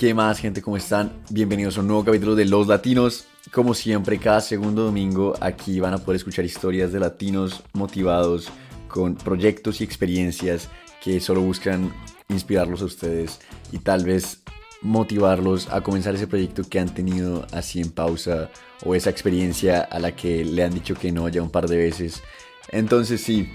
[0.00, 0.62] ¿Qué más, gente?
[0.62, 1.12] ¿Cómo están?
[1.28, 3.26] Bienvenidos a un nuevo capítulo de Los Latinos.
[3.52, 8.48] Como siempre, cada segundo domingo aquí van a poder escuchar historias de latinos motivados
[8.88, 10.70] con proyectos y experiencias
[11.04, 11.92] que solo buscan
[12.30, 13.40] inspirarlos a ustedes
[13.72, 14.40] y tal vez
[14.80, 18.48] motivarlos a comenzar ese proyecto que han tenido así en pausa
[18.86, 21.76] o esa experiencia a la que le han dicho que no ya un par de
[21.76, 22.22] veces.
[22.70, 23.50] Entonces sí,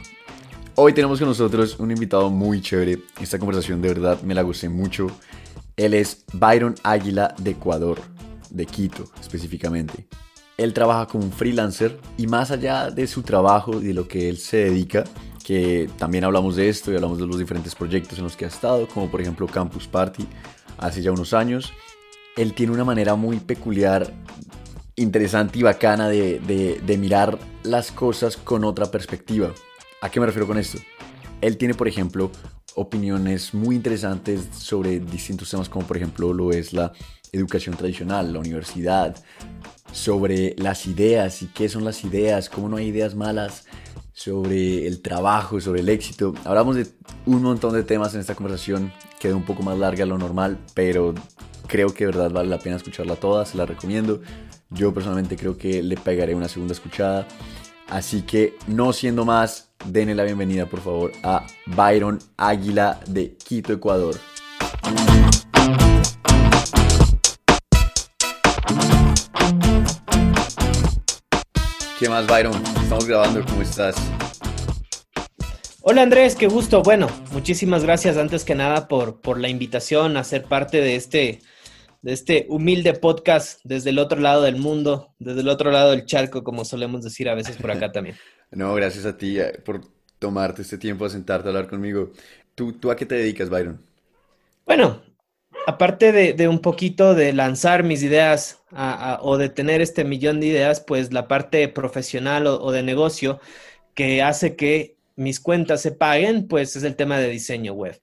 [0.76, 3.00] hoy tenemos con nosotros un invitado muy chévere.
[3.20, 5.08] Esta conversación de verdad me la gusté mucho.
[5.78, 8.00] Él es Byron Águila de Ecuador,
[8.50, 10.08] de Quito específicamente.
[10.58, 14.30] Él trabaja como un freelancer y más allá de su trabajo y de lo que
[14.30, 15.04] él se dedica,
[15.44, 18.48] que también hablamos de esto y hablamos de los diferentes proyectos en los que ha
[18.48, 20.26] estado, como por ejemplo Campus Party
[20.78, 21.74] hace ya unos años,
[22.36, 24.14] él tiene una manera muy peculiar,
[24.96, 29.54] interesante y bacana de, mirar las cosas con otra perspectiva.
[30.02, 30.80] ¿A qué me refiero con esto?
[31.42, 32.32] Él tiene, por ejemplo,
[32.76, 36.92] opiniones muy interesantes sobre distintos temas como por ejemplo lo es la
[37.32, 39.16] educación tradicional, la universidad,
[39.92, 43.66] sobre las ideas y qué son las ideas, cómo no hay ideas malas,
[44.14, 46.34] sobre el trabajo, sobre el éxito.
[46.46, 46.88] Hablamos de
[47.26, 50.58] un montón de temas en esta conversación, quedó un poco más larga de lo normal,
[50.74, 51.14] pero
[51.68, 54.22] creo que de verdad vale la pena escucharla toda, se la recomiendo.
[54.70, 57.28] Yo personalmente creo que le pegaré una segunda escuchada.
[57.88, 63.74] Así que no siendo más, denle la bienvenida por favor a Byron Águila de Quito,
[63.74, 64.16] Ecuador.
[72.00, 72.62] ¿Qué más, Byron?
[72.82, 73.96] Estamos grabando, ¿cómo estás?
[75.82, 76.82] Hola Andrés, qué gusto.
[76.82, 81.42] Bueno, muchísimas gracias antes que nada por, por la invitación a ser parte de este,
[82.06, 86.06] de este humilde podcast desde el otro lado del mundo, desde el otro lado del
[86.06, 88.16] charco, como solemos decir a veces por acá también.
[88.52, 89.82] No, gracias a ti eh, por
[90.20, 92.12] tomarte este tiempo a sentarte a hablar conmigo.
[92.54, 93.82] ¿Tú, tú a qué te dedicas, Byron?
[94.68, 95.02] Bueno,
[95.66, 98.62] aparte de, un poquito de lanzar mis ideas
[99.22, 103.42] o de tener este millón de ideas, pues la parte profesional o, de negocio
[103.96, 108.00] que hace que mis cuentas se paguen, pues es el tema de diseño web.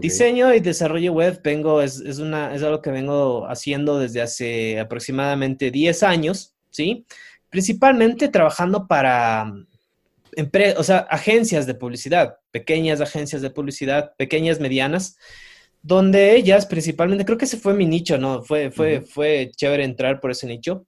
[0.00, 5.70] Diseño y desarrollo web vengo, es, una, es algo que vengo haciendo desde hace aproximadamente
[5.70, 7.04] 10 años, ¿sí?
[7.50, 9.52] Principalmente trabajando para
[10.76, 15.16] o sea, agencias de publicidad, pequeñas agencias de publicidad, pequeñas, medianas,
[15.82, 18.42] donde ellas principalmente, creo que ese fue mi nicho, ¿no?
[18.42, 20.86] Fue, fue, fue chévere entrar por ese nicho,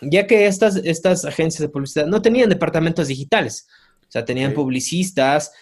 [0.00, 3.68] ya que estas, estas agencias de publicidad no tenían departamentos digitales,
[4.08, 5.52] o sea, tenían publicistas,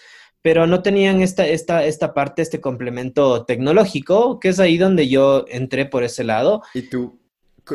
[0.41, 5.45] pero no tenían esta, esta, esta parte, este complemento tecnológico, que es ahí donde yo
[5.49, 6.61] entré por ese lado.
[6.73, 7.19] ¿Y tú,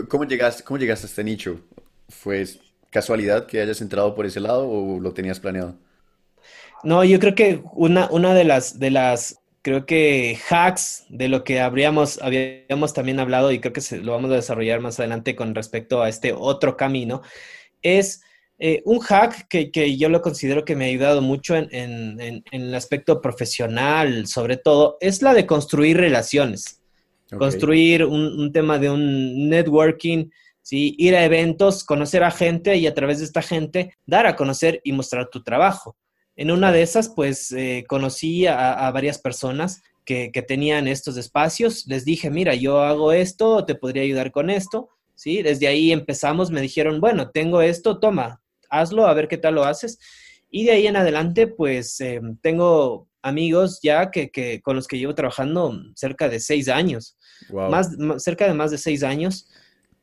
[0.08, 1.60] cómo llegaste, cómo llegaste a este nicho?
[2.08, 2.46] ¿Fue
[2.90, 5.76] casualidad que hayas entrado por ese lado o lo tenías planeado?
[6.84, 11.44] No, yo creo que una, una de las, de las, creo que hacks de lo
[11.44, 15.36] que habríamos, habíamos también hablado y creo que se, lo vamos a desarrollar más adelante
[15.36, 17.22] con respecto a este otro camino,
[17.82, 18.22] es
[18.64, 23.20] eh, un hack que, yo lo considero que me ha ayudado mucho en, el aspecto
[23.20, 26.80] profesional, sobre todo, es la de construir relaciones.
[27.38, 30.28] Construir un, un, tema de un networking
[30.62, 30.94] ¿sí?
[30.98, 34.80] Ir a eventos, conocer a gente y a través de esta gente dar a conocer
[34.84, 35.96] y mostrar tu trabajo.
[36.36, 41.86] En una de esas, pues eh, conocí a, varias personas que, tenían estos espacios.
[41.86, 44.88] Les dije, mira, yo hago esto, te podría ayudar con esto.
[45.14, 45.42] ¿Sí?
[45.42, 48.41] Desde ahí empezamos, me dijeron, bueno, tengo esto, toma,
[48.72, 49.98] hazlo, a ver qué tal lo haces.
[50.50, 55.14] Y de ahí en adelante, pues eh, tengo amigos ya que, con los que llevo
[55.14, 57.16] trabajando cerca de seis años,
[57.50, 59.48] más, cerca de más de seis años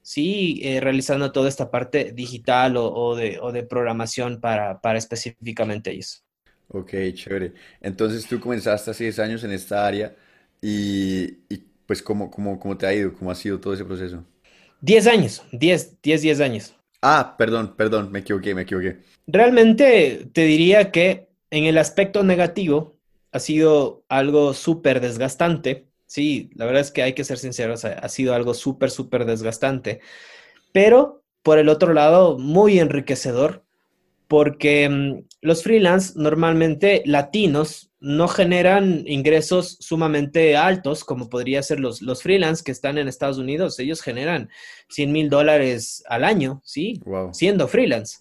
[0.01, 6.23] sí, eh, realizando toda esta parte digital o, de, programación para, específicamente ellos.
[6.67, 7.53] Ok, chévere.
[7.81, 10.15] Entonces tú comenzaste hace 10 años en esta área
[10.61, 11.27] y,
[11.85, 13.13] pues ¿cómo, cómo, cómo te ha ido?
[13.13, 14.23] ¿Cómo ha sido todo ese proceso?
[14.81, 16.75] 10 años, 10, 10, 10 años.
[17.01, 18.99] Ah, perdón, perdón, me equivoqué, me equivoqué.
[19.27, 22.97] Realmente te diría que en el aspecto negativo
[23.31, 28.09] ha sido algo súper desgastante Sí, la verdad es que hay que ser sinceros, ha
[28.09, 29.99] sido algo súper, súper desgastante,
[30.73, 33.63] pero por el otro lado, muy enriquecedor,
[34.27, 42.01] porque mm, los freelance normalmente latinos no generan ingresos sumamente altos, como podría ser los,
[42.01, 43.77] los freelance que están en Estados Unidos.
[43.79, 44.49] Ellos generan
[44.89, 47.01] 100 mil dólares al año, ¿sí?
[47.33, 48.19] Siendo freelance.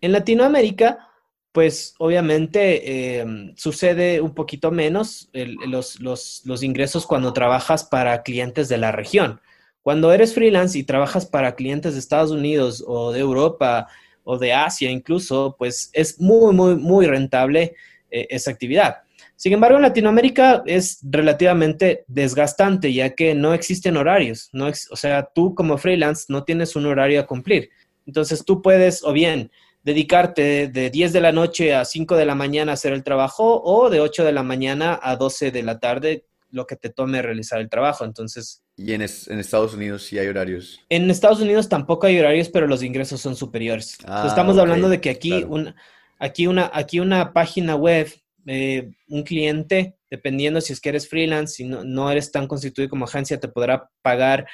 [0.00, 1.08] En Latinoamérica,
[1.56, 8.92] pues obviamente em, sucede un poquito menos los, ingresos cuando trabajas para clientes de la
[8.92, 9.40] región.
[9.80, 13.88] Cuando eres freelance y trabajas para clientes de Estados Unidos o de Europa
[14.24, 17.74] o de Asia incluso, pues es muy, muy, muy rentable
[18.10, 19.05] eh, esa actividad.
[19.36, 24.48] Sin embargo, en Latinoamérica es relativamente desgastante, ya que no existen horarios.
[24.52, 27.70] No o sea, tú como freelance no tienes un horario a cumplir.
[28.06, 29.50] Entonces tú puedes o bien
[29.82, 33.62] dedicarte de 10 de la noche a 5 de la mañana a hacer el trabajo
[33.62, 37.22] o de 8 de la mañana a 12 de la tarde lo que te tome
[37.22, 38.04] realizar el trabajo.
[38.04, 38.62] Entonces...
[38.76, 40.80] ¿Y en, Estados Unidos sí hay horarios?
[40.88, 43.96] En Estados Unidos tampoco hay horarios, pero los ingresos son superiores.
[44.06, 45.76] Ah, estamos hablando de que aquí, una,
[46.18, 48.08] aquí, una, aquí una página web,
[48.46, 52.88] eh, un cliente, dependiendo si es que eres freelance, si no, no eres tan constituido
[52.88, 54.46] como agencia, te podrá pagar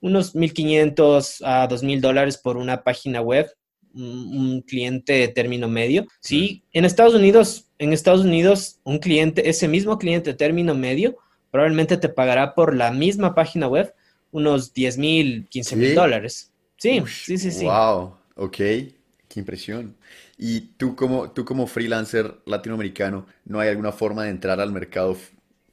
[0.00, 3.48] unos 1.500 a 2.000 dólares por una página web,
[3.94, 6.06] un, cliente de término medio.
[6.20, 11.16] Sí, en Estados Unidos, en Estados Unidos, un cliente, ese mismo cliente de término medio,
[11.50, 13.94] probablemente te pagará por la misma página web
[14.32, 16.52] unos 10 mil, 15 mil dólares.
[16.76, 17.64] Sí, sí, sí, sí.
[17.64, 19.96] Wow, ok, qué impresión.
[20.38, 25.16] Y tú como, tú como freelancer latinoamericano, ¿no hay alguna forma de entrar al mercado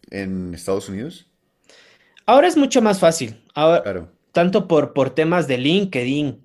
[0.09, 1.27] en Estados Unidos?
[2.25, 3.43] Ahora es mucho más fácil.
[3.53, 6.43] Ahora, Tanto por, por temas de LinkedIn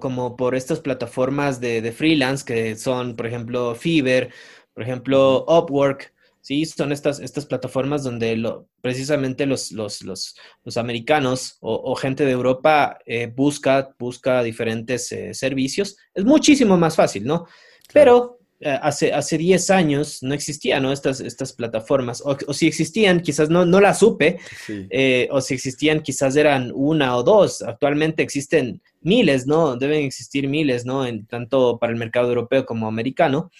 [0.00, 4.30] como por estas plataformas de, freelance que son, por ejemplo, Fiverr,
[4.74, 6.13] por ejemplo, Upwork.
[6.44, 12.26] Sí, son estas, estas plataformas donde lo, precisamente los, los, los, los americanos o, gente
[12.26, 15.96] de Europa eh, busca, busca diferentes eh, servicios.
[16.12, 17.46] Es muchísimo más fácil, ¿no?
[17.94, 20.92] Pero eh, hace, hace 10 años no existían ¿no?
[20.92, 24.38] Estas, estas plataformas, o, si existían, quizás no, no las supe,
[24.68, 27.62] eh, o si existían, quizás eran una o dos.
[27.62, 29.76] Actualmente existen miles, ¿no?
[29.76, 31.06] Deben existir miles, ¿no?
[31.06, 33.50] En, tanto para el mercado europeo como americano.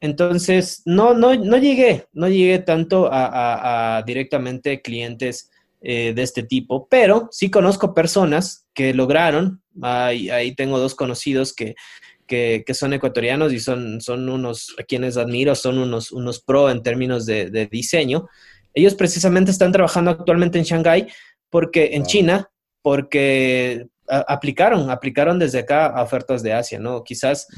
[0.00, 5.50] Entonces, no, no, no llegué, no llegué tanto a, directamente clientes
[5.80, 11.74] eh, de este tipo, pero sí conozco personas que lograron, ahí tengo dos conocidos que
[12.28, 16.82] que, son ecuatorianos y son, son unos, a quienes admiro, son unos, unos pro en
[16.82, 18.28] términos de, diseño.
[18.74, 21.08] Ellos precisamente están trabajando actualmente en Shanghái
[21.50, 22.48] porque en China,
[22.82, 27.02] porque aplicaron, aplicaron desde acá a ofertas de Asia, ¿no?
[27.02, 27.48] Quizás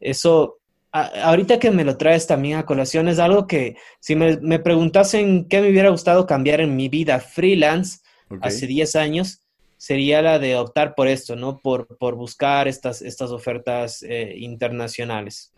[0.00, 0.58] eso,
[1.02, 5.46] ahorita que me lo traes también a colación, es algo que si me, me preguntasen
[5.48, 8.00] qué me hubiera gustado cambiar en mi vida freelance
[8.40, 9.40] hace 10 años,
[9.76, 11.58] sería la de optar por esto, ¿no?
[11.58, 15.52] Por, por buscar estas, estas ofertas eh, internacionales.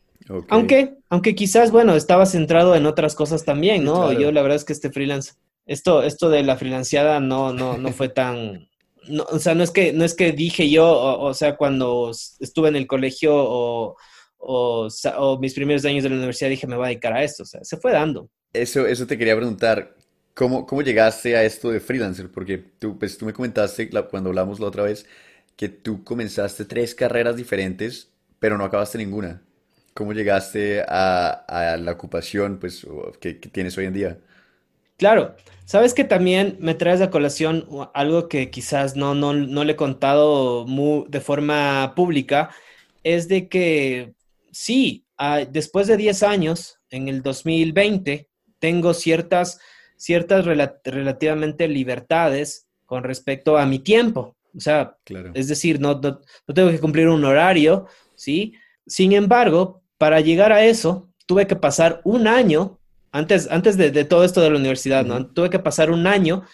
[0.48, 4.12] Aunque, aunque quizás, bueno, estaba centrado en otras cosas también, ¿no?
[4.12, 7.92] Yo la verdad es que este freelance, esto, esto de la freelanceada no, no, no
[7.92, 8.68] fue tan,
[9.30, 12.76] o sea, no es que, no es que dije yo, o, sea, cuando estuve en
[12.76, 13.96] el colegio o,
[14.38, 14.88] o,
[15.18, 17.46] o, mis primeros años de la universidad dije me voy a dedicar a esto, o
[17.46, 18.30] sea, se fue dando.
[18.52, 19.94] Eso, eso te quería preguntar,
[20.38, 22.30] ¿Cómo, ¿Cómo llegaste a esto de freelancer?
[22.30, 25.04] Porque tú, pues, tú me comentaste cuando hablamos la otra vez
[25.56, 29.42] que tú comenzaste tres carreras diferentes, pero no acabaste ninguna.
[29.94, 32.86] ¿Cómo llegaste a, la ocupación pues,
[33.20, 34.18] que, tienes hoy en día?
[34.96, 39.72] Claro, sabes que también me traes a colación algo que quizás no, no, no le
[39.72, 40.64] he contado
[41.08, 42.50] de forma pública,
[43.02, 44.14] es de que
[44.52, 48.28] sí, ah, después de 10 años, en el 2020,
[48.58, 49.58] tengo ciertas
[49.98, 50.46] ciertas
[50.84, 54.36] relativamente libertades con respecto a mi tiempo.
[54.56, 54.96] O sea,
[55.34, 56.20] es decir, no, no,
[56.54, 58.54] tengo que cumplir un horario, ¿sí?
[58.86, 62.78] Sin embargo, para llegar a eso, tuve que pasar un año,
[63.12, 65.26] antes, antes de, todo esto de la universidad, ¿no?
[65.26, 66.44] Tuve que pasar un año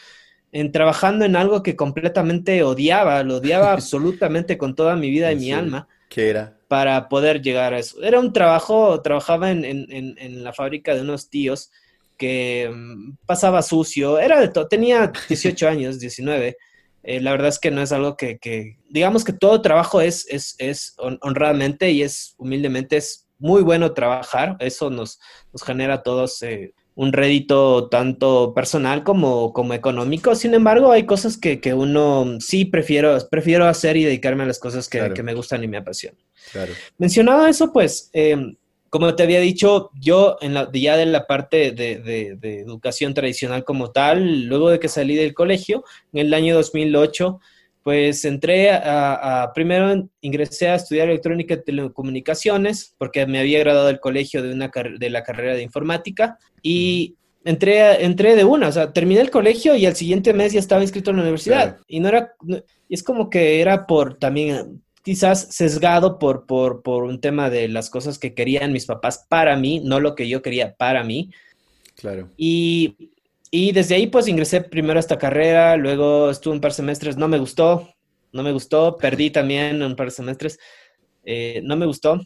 [0.51, 5.37] en trabajando en algo que completamente odiaba, lo odiaba absolutamente con toda mi vida y
[5.37, 5.87] mi alma.
[6.09, 6.54] ¿Qué era?
[6.69, 8.03] Para poder llegar a eso.
[8.03, 11.71] Era un trabajo, trabajaba en, en la fábrica de unos tíos
[12.17, 16.57] que mm, pasaba sucio, era de todo, tenía 18 años, 19.
[17.03, 20.55] Eh, la verdad es que no es algo que, digamos que todo trabajo es, es,
[20.59, 25.21] es honradamente y es humildemente, es muy bueno trabajar, eso nos,
[25.53, 31.37] nos genera todos eh, un rédito tanto personal como, como económico, sin embargo hay cosas
[31.37, 35.69] que, uno sí prefiero, prefiero hacer y dedicarme a las cosas que, me gustan y
[35.69, 36.21] me apasionan.
[36.53, 36.73] Claro.
[36.99, 38.11] Mencionado eso, pues...
[38.13, 38.57] Em,
[38.95, 43.91] como te había dicho, yo en la, ya de la parte de, educación tradicional como
[43.91, 45.83] tal, luego de que salí del colegio,
[46.13, 47.41] en el año 2008,
[47.85, 54.01] pues entré a, primero ingresé a estudiar electrónica y telecomunicaciones, porque me había graduado del
[54.01, 57.15] colegio de, una, de la carrera de informática, y
[57.45, 60.81] entré, entré de una, o sea, terminé el colegio y al siguiente mes ya estaba
[60.81, 61.77] inscrito en la universidad.
[61.87, 62.33] Y no era,
[62.89, 67.91] es como que era por también quizás sesgado por, por, por, un tema de las
[67.91, 71.31] cosas que querían mis papás para mí, no lo que yo quería para mí.
[71.97, 72.31] Claro.
[72.39, 73.11] Y,
[73.57, 77.17] y desde ahí pues ingresé primero a esta carrera, luego estuve un par de semestres,
[77.17, 77.89] no me gustó,
[78.33, 80.59] no me gustó, perdí también un par de semestres,
[81.25, 82.21] eh, no me gustó.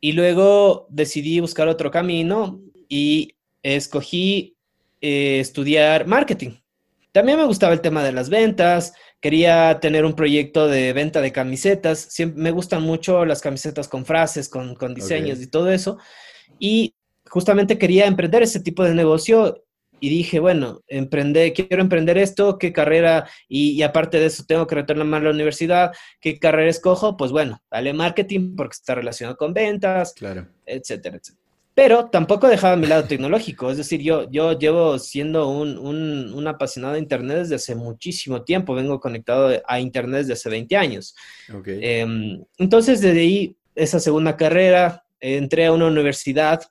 [0.00, 4.56] Y luego decidí buscar otro camino y escogí
[5.00, 6.52] eh, estudiar marketing.
[7.10, 11.32] También me gustaba el tema de las ventas, quería tener un proyecto de venta de
[11.32, 15.98] camisetas, Siempre, me gustan mucho las camisetas con frases, con, diseños y todo eso.
[16.60, 16.94] Y
[17.28, 19.64] justamente quería emprender ese tipo de negocio
[20.00, 23.28] y dije, bueno, emprender, quiero emprender esto, ¿qué carrera?
[23.48, 27.16] Y, aparte de eso, tengo que retornar a la universidad, ¿qué carrera escojo?
[27.16, 30.48] Pues bueno, dale marketing porque está relacionado con ventas, claro.
[30.66, 31.48] etcétera, etcétera.
[31.78, 36.94] Pero tampoco dejaba mi lado tecnológico, es decir, yo, yo llevo siendo un, un, apasionado
[36.94, 41.14] de Internet desde hace muchísimo tiempo, vengo conectado a Internet desde hace 20 años.
[41.66, 46.62] Em, entonces, desde ahí, esa segunda carrera, entré a una universidad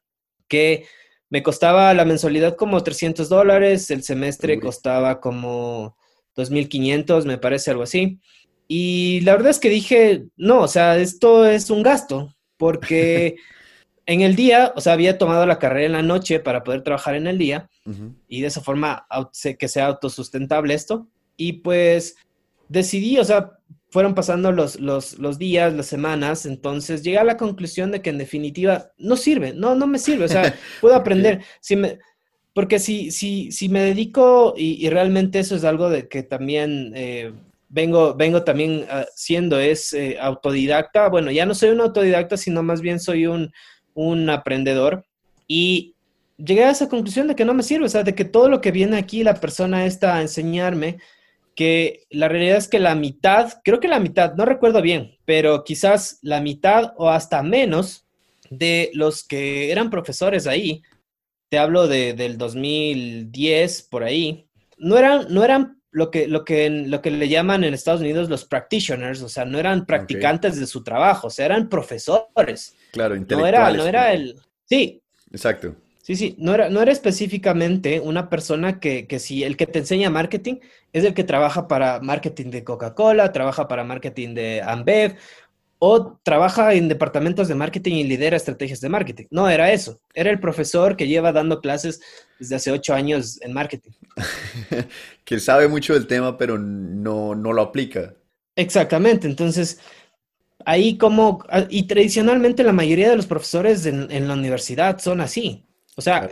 [0.50, 0.86] que
[1.30, 5.98] me costaba la mensualidad como 300 dólares, el semestre costaba como
[6.36, 8.20] 2.500, me parece algo así.
[8.68, 13.36] Y la verdad es que dije, no, o sea, esto es un gasto, porque
[14.06, 17.16] en el día, o sea, había tomado la carrera en la noche para poder trabajar
[17.16, 17.70] en el día
[18.28, 19.08] y de esa forma
[19.58, 21.08] que sea autosustentable esto.
[21.38, 22.16] Y pues
[22.68, 23.52] decidí, o sea,
[23.90, 28.18] fueron pasando los, los, días, las semanas, entonces llegué a la conclusión de que en
[28.18, 32.00] definitiva no sirve, no, no me sirve, o sea, puedo aprender, si me,
[32.54, 37.32] porque si, si, si me dedico y, realmente eso es algo de que también eh,
[37.70, 42.64] vengo, vengo también ah, siendo, es eh, autodidacta, bueno, ya no soy un autodidacta, sino
[42.64, 43.52] más bien soy un,
[43.94, 45.06] un aprendedor.
[45.48, 45.96] Y
[46.38, 48.62] llegué a esa conclusión de que no me sirve, o sea, de que todo lo
[48.62, 50.98] que viene aquí la persona está a enseñarme,
[51.58, 55.64] que la realidad es que la mitad, creo que la mitad, no recuerdo bien, pero
[55.64, 58.06] quizás la mitad o hasta menos
[58.52, 60.84] de los que eran profesores ahí,
[61.50, 64.48] te hablo de, del 2010 por ahí,
[64.78, 68.30] no eran, no eran lo que, lo, que, lo que le llaman en Estados Unidos
[68.30, 72.76] los practitioners, o sea, no eran practicantes de su trabajo, o sea, eran profesores.
[72.92, 74.36] Claro, No era, no era el...
[74.66, 75.02] Sí.
[75.32, 75.76] Exacto.
[76.08, 79.80] Sí, sí, no era, no era específicamente una persona que, que si el que te
[79.80, 80.56] enseña marketing
[80.94, 85.18] es el que trabaja para marketing de Coca-Cola, trabaja para marketing de Ambev
[85.80, 89.26] o trabaja en departamentos de marketing y lidera estrategias de marketing.
[89.32, 90.00] No, era eso.
[90.14, 92.00] Era el profesor que lleva dando clases
[92.40, 93.92] desde hace ocho años en marketing.
[95.26, 98.14] que sabe mucho del tema, pero no, no lo aplica.
[98.56, 99.28] Exactamente.
[99.28, 99.82] Entonces,
[100.64, 105.66] ahí como, y tradicionalmente la mayoría de los profesores en, en la universidad son así.
[106.00, 106.30] O sea,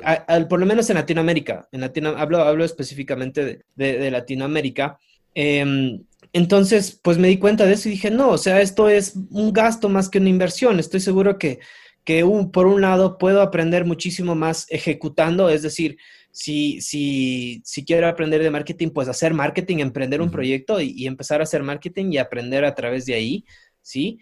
[0.48, 5.00] por lo menos en Latinoamérica, en Latino, hablo, hablo específicamente de, Latinoamérica.
[5.34, 6.04] Em,
[6.34, 9.52] entonces, pues me di cuenta de eso y dije, no, o sea, esto es un
[9.54, 10.78] gasto más que una inversión.
[10.78, 11.58] Estoy seguro que,
[12.04, 15.98] que por un lado puedo aprender muchísimo más ejecutando, es decir,
[16.30, 21.08] si, si, si quiero aprender de marketing, pues hacer marketing, emprender un proyecto y, y,
[21.08, 23.46] empezar a hacer marketing y aprender a través de ahí,
[23.82, 24.20] ¿sí?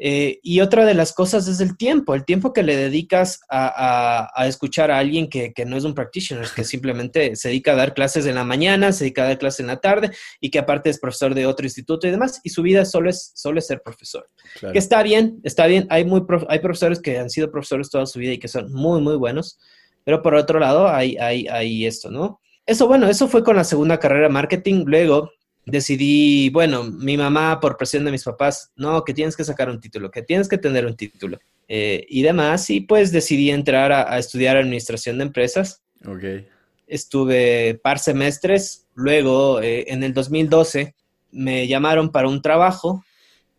[0.00, 4.30] Eh, y otra de las cosas es el tiempo, el tiempo que le dedicas a,
[4.46, 8.24] escuchar a alguien que, no es un practitioner, que simplemente se dedica a dar clases
[8.26, 11.00] en la mañana, se dedica a dar clases en la tarde y que aparte es
[11.00, 14.28] profesor de otro instituto y demás, y su vida solo es, solo ser profesor.
[14.72, 18.20] Que está bien, está bien, hay, muy hay profesores que han sido profesores toda su
[18.20, 19.58] vida y que son muy, muy buenos,
[20.04, 22.40] pero por otro lado hay, hay, hay esto, ¿no?
[22.68, 24.84] Eso, bueno, eso fue con la segunda carrera de marketing.
[24.86, 25.30] Luego,
[25.70, 29.80] decidí, bueno, mi mamá por presión de mis papás, no, que tienes que sacar un
[29.80, 32.68] título, que tienes que tener un título eh, y demás.
[32.70, 35.82] Y pues decidí entrar a, estudiar administración de empresas.
[36.06, 36.44] Ok.
[36.86, 40.94] Estuve par semestres, luego eh, en el 2012
[41.30, 43.04] me llamaron para un trabajo,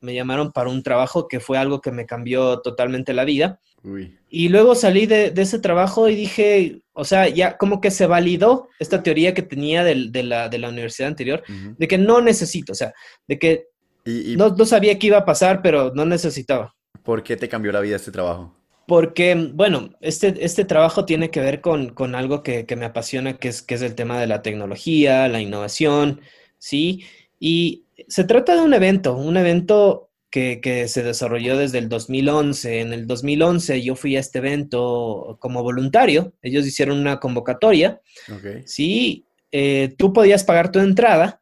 [0.01, 3.59] me llamaron para un trabajo que fue algo que me cambió totalmente la vida.
[4.29, 8.67] Y luego salí de, ese trabajo y dije, o sea, ya como que se validó
[8.79, 12.93] esta teoría que tenía de, la, universidad anterior, de que no necesito, o sea,
[13.27, 13.67] de que
[14.05, 16.75] no, sabía qué iba a pasar, pero no necesitaba.
[17.03, 18.55] ¿Por qué te cambió la vida este trabajo?
[18.85, 23.61] Porque, bueno, este, este trabajo tiene que ver con, algo que, me apasiona, que es,
[23.61, 26.21] que es el tema de la tecnología, la innovación,
[26.57, 27.05] ¿sí?
[27.39, 32.81] Y se trata de un evento, un evento que, se desarrolló desde el 2011.
[32.81, 36.33] En el 2011 yo fui a este evento como voluntario.
[36.41, 38.01] Ellos hicieron una convocatoria.
[38.65, 41.39] Sí, eh, tú podías pagar tu entrada,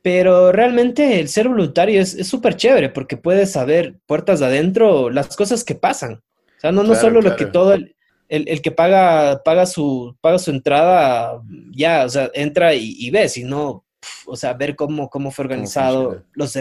[0.00, 5.36] pero realmente el ser voluntario es súper chévere porque puedes saber puertas de adentro las
[5.36, 6.22] cosas que pasan.
[6.56, 7.96] O sea, no, no solo lo que todo el,
[8.28, 13.84] el, que paga, paga, su, paga su entrada, ya, o sea, entra y, ve, sino,
[14.26, 16.56] o sea, ver cómo, cómo fue organizado, los,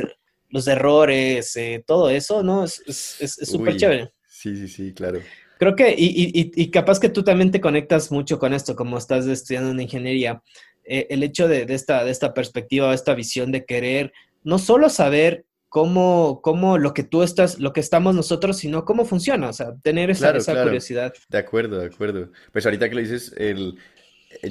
[0.52, 2.64] los errores, eh, todo eso, ¿no?
[2.64, 4.12] Es súper chévere.
[4.28, 5.20] Sí, sí, sí, claro.
[5.62, 9.70] Creo que, y, capaz que tú también te conectas mucho con esto, como estás estudiando
[9.70, 10.42] en ingeniería,
[10.84, 14.12] eh, el hecho de, esta, de esta perspectiva, esta visión de querer
[14.44, 19.06] no solo saber cómo, cómo lo que tú estás, lo que estamos nosotros, sino cómo
[19.06, 21.14] funciona, o sea, tener esa, curiosidad.
[21.30, 22.32] De acuerdo, de acuerdo.
[22.52, 23.78] Pues ahorita que lo dices, el,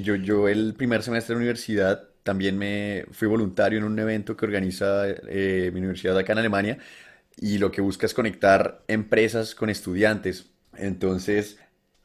[0.01, 4.45] yo, yo el primer semestre de universidad también me fui voluntario en un evento que
[4.45, 6.77] organiza eh, mi universidad acá en Alemania
[7.37, 10.51] y lo que busca es conectar empresas con estudiantes.
[10.77, 11.57] Entonces,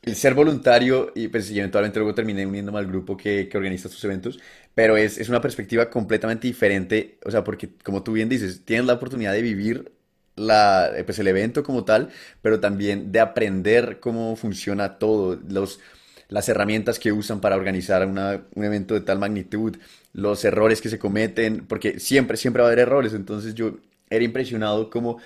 [0.02, 4.04] el ser voluntario, y pues eventualmente luego terminé uniéndome al grupo que, que organiza estos
[4.04, 4.38] eventos,
[4.74, 8.86] pero es, es, una perspectiva completamente diferente, o sea, porque como tú bien dices, tienes
[8.86, 9.92] la oportunidad de vivir
[10.36, 12.10] la, pues el evento como tal,
[12.42, 15.80] pero también de aprender cómo funciona todo, los,
[16.28, 19.76] las herramientas que usan para organizar un evento de tal magnitud,
[20.12, 23.76] los errores que se cometen, porque siempre, siempre va a haber errores, entonces yo
[24.10, 25.18] era impresionado como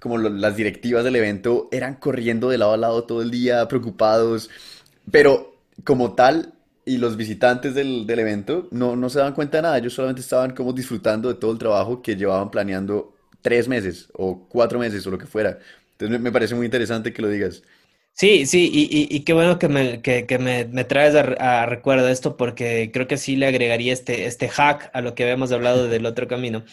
[0.00, 4.50] como las directivas del evento eran corriendo de lado a lado todo el día, preocupados,
[5.10, 5.54] pero
[5.84, 6.54] como tal,
[6.86, 10.22] y los visitantes del, del, evento no, no se daban cuenta de nada, ellos solamente
[10.22, 15.06] estaban como disfrutando de todo el trabajo que llevaban planeando tres meses o cuatro meses
[15.06, 15.58] o lo que fuera.
[15.92, 17.62] Entonces me, parece muy interesante que lo digas.
[18.12, 22.06] Sí, sí, y, y, qué bueno que me, que, me, me traes a, a, recuerdo
[22.08, 25.88] esto porque creo que sí le agregaría este, este hack a lo que habíamos hablado
[25.88, 26.64] del otro camino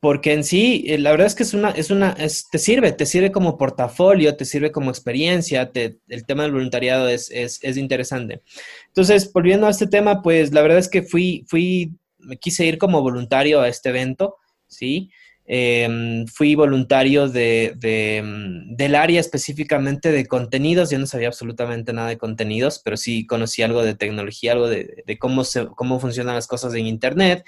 [0.00, 3.06] porque en sí, eh, la verdad es que es una, es una, te sirve, te
[3.06, 8.42] sirve como portafolio, te sirve como experiencia, el tema del voluntariado es, es, es, interesante.
[8.88, 12.78] Entonces, volviendo a este tema, pues la verdad es que fui, fui, me quise ir
[12.78, 14.36] como voluntario a este evento,
[14.68, 15.10] ¿sí?
[15.48, 20.90] Em, fui voluntario de, de, mm, del área específicamente de contenidos.
[20.90, 25.04] Yo no sabía absolutamente nada de contenidos, pero sí conocí algo de tecnología, algo de,
[25.06, 27.44] de cómo, se, cómo funcionan las cosas en Internet.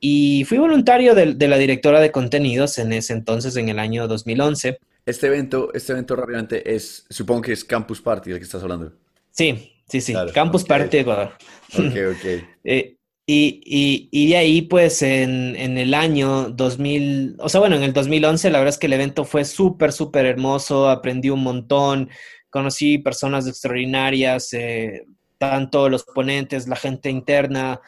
[0.00, 4.78] Y fui voluntario de, la directora de contenidos en ese entonces, en el año 2011.
[5.04, 8.92] Este evento, este evento rápidamente es, supongo que es Campus Party, del que estás hablando.
[9.30, 11.32] Sí, sí, sí, Campus Party Ecuador.
[11.74, 12.44] Ok, ok.
[12.64, 12.96] Eh,
[13.32, 17.84] y, y, y, de ahí, pues, en, en, el año 2000, o sea, bueno, en
[17.84, 22.10] el 2011, la verdad es que el evento fue súper, súper hermoso, aprendí un montón,
[22.50, 25.04] conocí personas extraordinarias, eh,
[25.38, 27.80] tanto los ponentes, la gente interna,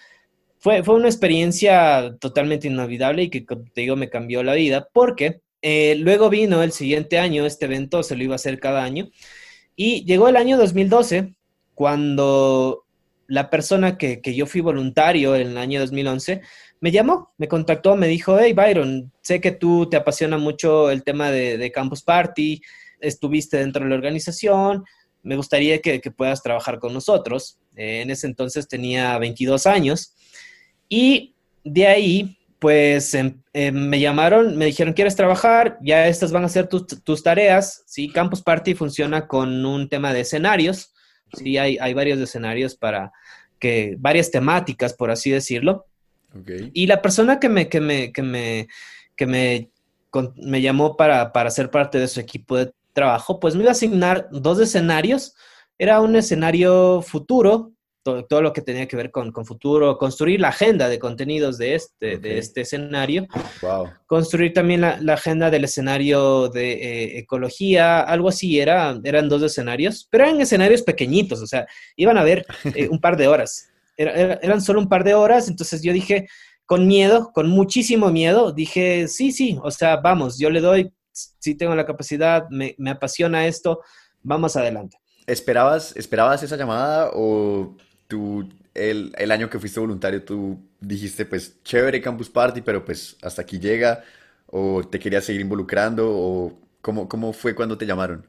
[0.59, 5.97] fue, una experiencia totalmente inolvidable y que, te digo, me cambió la vida porque eh,
[5.99, 9.09] luego vino el siguiente año, este evento se lo iba a hacer cada año,
[9.75, 11.35] y llegó el año 2012
[11.75, 12.85] cuando
[13.33, 16.43] la persona que, yo fui voluntario en el año 2011
[16.81, 21.03] me llamó, me contactó, me dijo, hey Byron, sé que tú te apasiona mucho el
[21.03, 22.61] tema de, Campus Party,
[23.01, 24.85] estuviste dentro de la organización,
[25.23, 27.59] me gustaría que, puedas trabajar con nosotros.
[27.75, 30.15] Eh, en ese entonces tenía 22 años
[30.87, 33.41] y de ahí, pues em,
[33.73, 35.79] me llamaron, me dijeron, ¿quieres trabajar?
[35.81, 37.83] Ya estas van a ser tus, tareas.
[37.87, 40.93] Sí, Campus Party funciona con un tema de escenarios.
[41.33, 43.11] Sí, hay, hay varios escenarios para
[43.63, 45.87] que, varias temáticas, por así decirlo.
[46.73, 48.69] Y la persona que me, que me, que me,
[49.17, 49.71] que me,
[50.37, 53.73] me llamó para, para ser parte de su equipo de trabajo, pues me iba a
[53.73, 55.35] asignar dos escenarios.
[55.79, 60.49] Era un escenario futuro, todo, lo que tenía que ver con, con, futuro, construir la
[60.49, 63.27] agenda de contenidos de este, de este escenario,
[64.07, 69.43] construir también la, la, agenda del escenario de eh, ecología, algo así, era, eran dos
[69.43, 73.69] escenarios, pero eran escenarios pequeñitos, o sea, iban a ver eh, un par de horas,
[73.97, 76.27] eran solo un par de horas, entonces yo dije,
[76.67, 81.55] con miedo, con muchísimo miedo, dije, sí, sí, o sea, vamos, yo le doy, si
[81.55, 83.81] tengo la capacidad, me, me apasiona esto,
[84.23, 84.99] vamos adelante.
[85.27, 87.77] ¿Esperabas, ¿Esperabas esa llamada o
[88.13, 93.17] tú, el, el, año que fuiste voluntario, tú dijiste, pues, chévere Campus Party, pero pues
[93.23, 94.05] hasta aquí llega,
[94.49, 98.27] o te querías seguir involucrando, o cómo, cómo fue cuando te llamaron?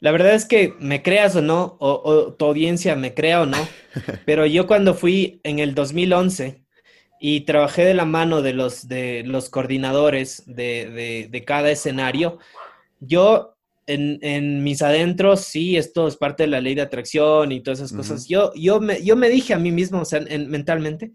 [0.00, 3.68] La verdad es que me creas o no, o, tu audiencia me crea o no,
[4.26, 6.64] pero yo cuando fui en el 2011
[7.20, 12.40] y trabajé de la mano de los, de los coordinadores de, de, de cada escenario,
[12.98, 13.59] yo
[13.94, 17.92] en, mis adentros, sí, esto es parte de la ley de atracción y todas esas
[17.92, 18.26] cosas.
[18.28, 21.12] Yo, yo, me, yo me dije a mí mismo, o sea, mentalmente,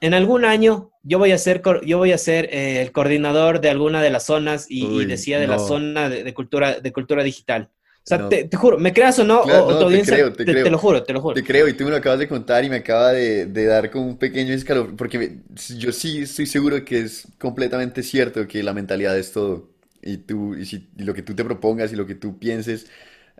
[0.00, 3.70] en algún año yo voy a ser, yo voy a ser eh, el coordinador de
[3.70, 7.70] alguna de las zonas y, decía de la zona de, cultura, de cultura digital.
[8.04, 9.42] O sea, te, juro, ¿me creas o no?
[9.42, 11.34] o, tu audiencia, te, creo, te, lo juro, te lo juro.
[11.34, 14.06] Te creo, y tú me lo acabas de contar y me acaba de, dar como
[14.06, 15.38] un pequeño escalón, porque
[15.76, 19.71] yo sí estoy seguro que es completamente cierto que la mentalidad es todo
[20.02, 22.90] y, tú, y, lo que tú te propongas y lo que tú pienses,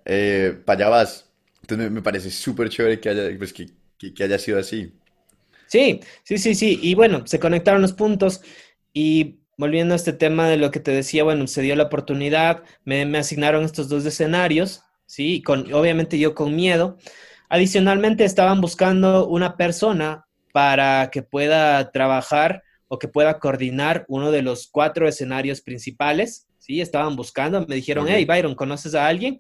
[0.05, 1.29] eh, para allá vas.
[1.63, 4.93] Entonces me, parece súper chévere que haya, pues, que, que, haya sido así.
[5.67, 6.79] Sí, sí, sí, sí.
[6.83, 8.43] Y bueno, se conectaron los puntos
[8.93, 12.63] y volviendo a este tema de lo que te decía, bueno, se dio la oportunidad,
[12.85, 15.43] me, me asignaron estos dos escenarios, ¿sí?
[15.43, 16.99] Con, obviamente yo con miedo.
[17.49, 24.43] Adicionalmente estaban buscando una persona para que pueda trabajar o que pueda coordinar uno de
[24.43, 26.47] los cuatro escenarios principales.
[26.59, 29.39] Sí, estaban buscando, me dijeron, hey, Byron, ¿conoces a alguien?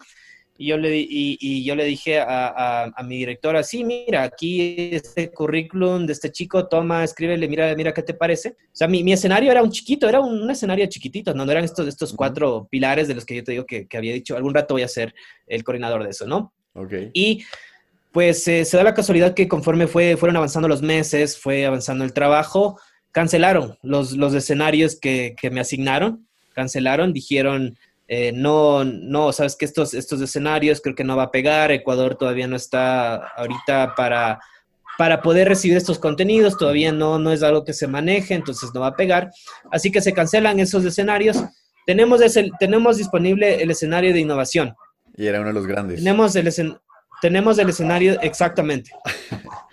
[0.57, 5.31] Y yo le, y, yo le dije a, a, mi directora, sí, mira, aquí este
[5.31, 8.57] currículum de este chico, toma, escríbele, mira, mira qué te parece.
[8.59, 11.65] O sea, mi, mi escenario era un chiquito, era un, escenario chiquitito, no, no eran
[11.65, 14.55] estos, estos cuatro pilares de los que yo te digo que, que, había dicho, algún
[14.55, 15.15] rato voy a ser
[15.47, 16.55] el coordinador de eso, ¿no?
[16.73, 16.95] Ok.
[17.12, 17.45] Y
[18.12, 22.05] pues eh, se da la casualidad que conforme fue, fueron avanzando los meses, fue avanzando
[22.05, 22.79] el trabajo,
[23.12, 27.77] cancelaron los, los escenarios que, que me asignaron, cancelaron, dijeron
[28.14, 32.16] eh, no, no, sabes que estos, estos escenarios creo que no va a pegar, Ecuador
[32.16, 34.38] todavía no está ahorita para,
[34.98, 38.81] para poder recibir estos contenidos, todavía no, no es algo que se maneje, entonces no
[38.81, 39.31] va a pegar,
[39.70, 41.42] así que se cancelan esos escenarios.
[41.87, 44.75] Tenemos, ese, tenemos disponible el escenario de innovación.
[45.16, 45.98] Y era uno de los grandes.
[45.98, 46.77] Tenemos el,
[47.22, 48.90] tenemos el escenario, exactamente.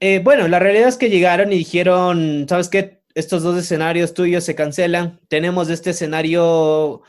[0.00, 3.00] Eh, bueno, la realidad es que llegaron y dijeron, ¿sabes qué?
[3.14, 5.20] Estos dos escenarios tuyos se cancelan.
[5.28, 7.02] Tenemos este escenario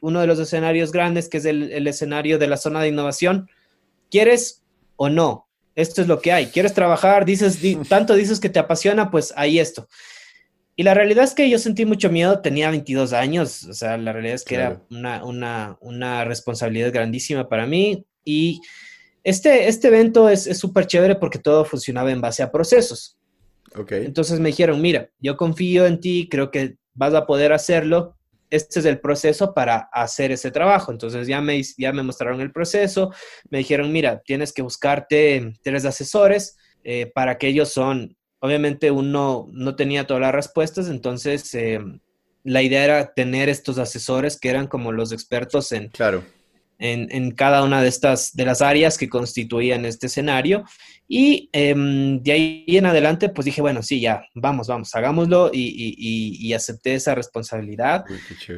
[0.00, 3.48] uno de los escenarios grandes, que es el, escenario de la zona de innovación.
[4.10, 4.62] ¿Quieres
[4.96, 5.48] o no?
[5.74, 6.46] Esto es lo que hay.
[6.46, 7.24] ¿Quieres trabajar?
[7.24, 9.88] Dices, tanto dices que te apasiona, pues ahí esto.
[10.76, 14.12] Y la realidad es que yo sentí mucho miedo, tenía 22 años, o sea, la
[14.12, 18.06] realidad es que era una, responsabilidad grandísima para mí.
[18.24, 18.60] Y
[19.24, 23.18] este, este evento es súper chévere porque todo funcionaba en base a procesos.
[23.74, 24.04] Okay.
[24.04, 28.16] Entonces me dijeron, mira, yo confío en ti, creo que vas a poder hacerlo,
[28.50, 30.92] este es el proceso para hacer ese trabajo.
[30.92, 33.12] Entonces ya me, ya me mostraron el proceso,
[33.48, 39.46] me dijeron, mira, tienes que buscarte tres asesores eh, para que ellos son, obviamente uno
[39.52, 41.80] no tenía todas las respuestas, entonces eh,
[42.44, 46.22] la idea era tener estos asesores que eran como los expertos en, claro
[46.82, 50.64] en, cada una de estas, de las áreas que constituían este escenario.
[51.06, 56.52] Y em, de ahí en adelante, pues dije, bueno, sí, ya, vamos, vamos, hagámoslo y,
[56.52, 58.04] acepté esa responsabilidad.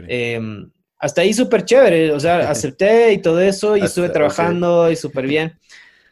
[0.08, 4.96] Em, hasta ahí súper chévere, o sea, acepté y todo eso y estuve trabajando y
[4.96, 5.58] súper bien.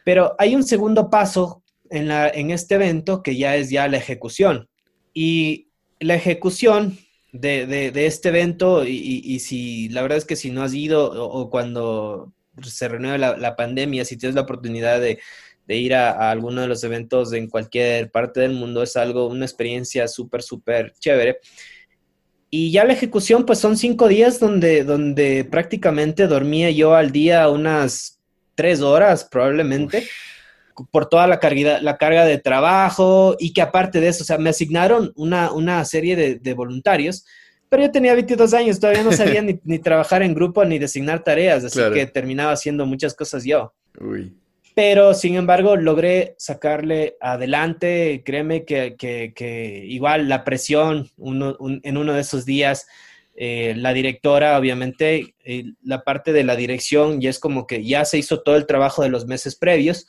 [0.05, 3.97] Pero hay un segundo paso en, la, en este evento que ya es ya la
[3.97, 4.69] ejecución.
[5.13, 6.97] Y la ejecución
[7.33, 12.31] de, este evento y, si la verdad es que si no has ido o, cuando
[12.61, 15.19] se renueve la, pandemia, si tienes la oportunidad de,
[15.67, 20.07] ir a, alguno de los eventos en cualquier parte del mundo, es algo, una experiencia
[20.07, 21.39] súper, súper chévere.
[22.51, 27.49] Y ya la ejecución, pues son cinco días donde, donde prácticamente dormía yo al día
[27.49, 28.19] unas
[28.53, 30.07] tres horas probablemente
[30.91, 34.37] por toda la carga, la carga de trabajo y que aparte de eso, o sea,
[34.37, 37.25] me asignaron una, una serie de, voluntarios,
[37.69, 41.63] pero yo tenía 22 años, todavía no sabía ni, trabajar en grupo ni designar tareas,
[41.63, 43.73] así que terminaba haciendo muchas cosas yo.
[44.75, 52.21] Pero, sin embargo, logré sacarle adelante, créeme que, que, igual la presión en uno de
[52.21, 52.87] esos días,
[53.35, 58.05] eh, la directora, obviamente, eh, la parte de la dirección ya es como que ya
[58.05, 60.07] se hizo todo el trabajo de los meses previos,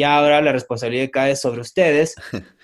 [0.00, 2.14] ya ahora la responsabilidad cae sobre ustedes.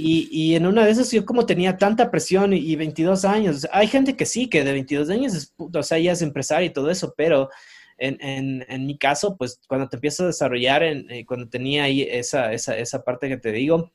[0.00, 3.88] Y, y, en una de esas yo como tenía tanta presión y, 22 años, hay
[3.88, 6.88] gente que sí, que de 22 años, es, o sea, ya es empresario y todo
[6.88, 7.50] eso, pero
[7.96, 11.82] en, en, en mi caso, pues cuando te empiezas a desarrollar, en, eh, cuando tenía
[11.82, 13.90] ahí esa, esa, esa parte que te digo,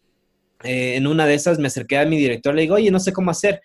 [0.66, 3.14] eh, en una de esas me acerqué a mi director, le digo, oye, no sé
[3.14, 3.62] cómo hacer.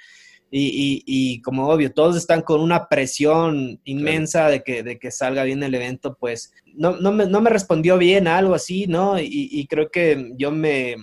[0.51, 5.45] Y, y, como obvio, todos están con una presión inmensa de, que, de que salga
[5.45, 9.19] bien el evento, pues no, no, me, no me respondió bien algo así, ¿no?
[9.21, 10.97] Y, creo que yo me,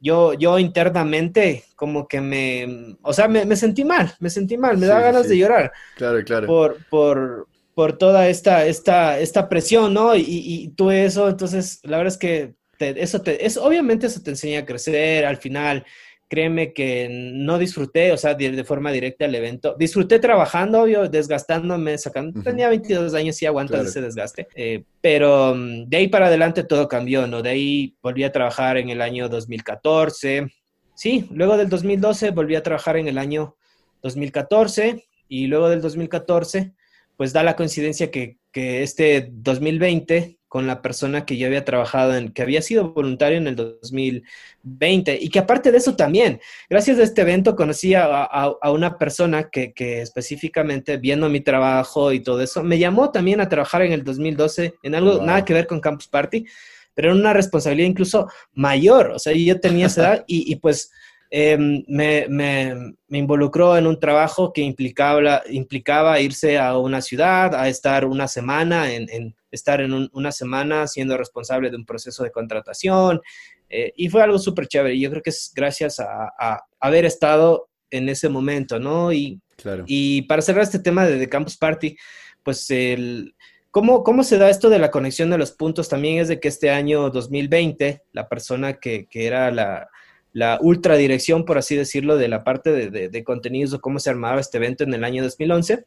[0.00, 4.86] yo, yo internamente como que me, o sea, me, sentí mal, me sentí mal, me
[4.86, 5.72] da ganas de llorar.
[5.96, 6.46] Claro, claro.
[6.48, 10.16] Por, por, por toda esta, esta, esta presión, ¿no?
[10.16, 14.30] Y, y, tú eso, entonces, la verdad es que eso te, es, obviamente eso te
[14.30, 15.84] enseña a crecer al final
[16.28, 19.76] créeme que no disfruté, o sea, de, forma directa el evento.
[19.78, 22.42] Disfruté trabajando, obvio, desgastándome, sacando.
[22.42, 24.48] Tenía 22 años y aguantas ese desgaste.
[24.54, 27.42] Eh, pero mm, de ahí para adelante todo cambió, ¿no?
[27.42, 30.48] De ahí volví a trabajar en el año 2014.
[30.94, 33.56] Sí, luego del 2012 volví a trabajar en el año
[34.02, 36.72] 2014 y luego del 2014,
[37.16, 42.16] pues da la coincidencia que, que este 2020 con la persona que yo había trabajado
[42.16, 46.40] en, que había sido voluntario en el 2020 y que aparte de eso también,
[46.70, 52.40] gracias a este evento conocí a, una persona que, específicamente viendo mi trabajo y todo
[52.40, 55.78] eso, me llamó también a trabajar en el 2012 en algo nada que ver con
[55.78, 56.46] Campus Party,
[56.94, 60.90] pero en una responsabilidad incluso mayor, o sea, yo tenía esa edad y, pues
[61.30, 67.68] em, me, me, involucró en un trabajo que implicaba, implicaba irse a una ciudad, a
[67.68, 73.20] estar una semana en estar en una semana siendo responsable de un proceso de contratación,
[73.68, 74.96] Eh, y fue algo súper chévere.
[74.96, 79.12] Yo creo que es gracias a, haber estado en ese momento, ¿no?
[79.12, 79.82] Y, claro.
[79.88, 81.96] y para cerrar este tema de, Campus Party,
[82.44, 83.34] pues el...
[83.72, 85.88] ¿Cómo, ¿Cómo se da esto de la conexión de los puntos?
[85.88, 89.90] También es de que este año 2020, la persona que, que era la,
[90.36, 94.38] la ultradirección, por así decirlo, de la parte de, de, contenidos o cómo se armaba
[94.38, 95.86] este evento en el año 2011,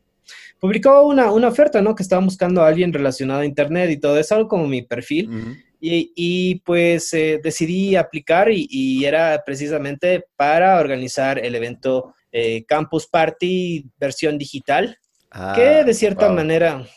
[0.60, 1.94] publicó una, una, oferta, ¿no?
[1.94, 5.56] Que estaba buscando a alguien relacionado a Internet y todo eso, algo como mi perfil.
[5.80, 13.86] Y, pues eh, decidí aplicar y, era precisamente para organizar el evento eh, Campus Party
[14.00, 14.98] versión digital,
[15.30, 16.88] ah, que de cierta manera,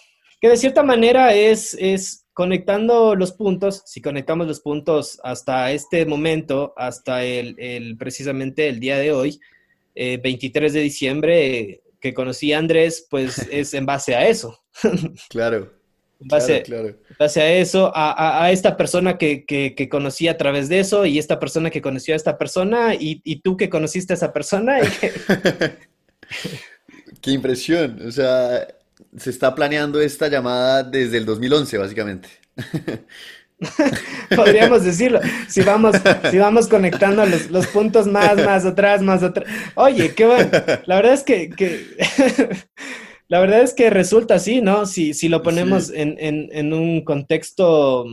[0.40, 6.06] que de cierta manera es, es conectando los puntos, si conectamos los puntos hasta este
[6.06, 9.40] momento, hasta el, precisamente el día de hoy,
[9.94, 14.58] 23 eh, de diciembre, que conocí a Andrés, pues es en base a eso.
[15.28, 15.82] claro
[16.24, 21.06] base, claro, base a eso, a, esta persona que, que, conocí a través de eso
[21.06, 24.78] y esta persona que conoció a esta persona y, tú que conociste a esa persona.
[27.20, 28.00] Qué impresión.
[28.06, 28.66] O sea,
[29.16, 32.28] se está planeando esta llamada desde el 2011, básicamente.
[34.34, 35.20] Podríamos decirlo.
[35.48, 35.96] Si vamos,
[36.30, 39.48] si vamos conectando los, los, puntos más, más atrás, más atrás.
[39.74, 40.50] Oye, qué bueno.
[40.86, 41.86] La verdad es que, que
[43.28, 44.86] la verdad es que resulta así, ¿no?
[44.86, 48.04] Si, si lo ponemos en, en, en, un contexto,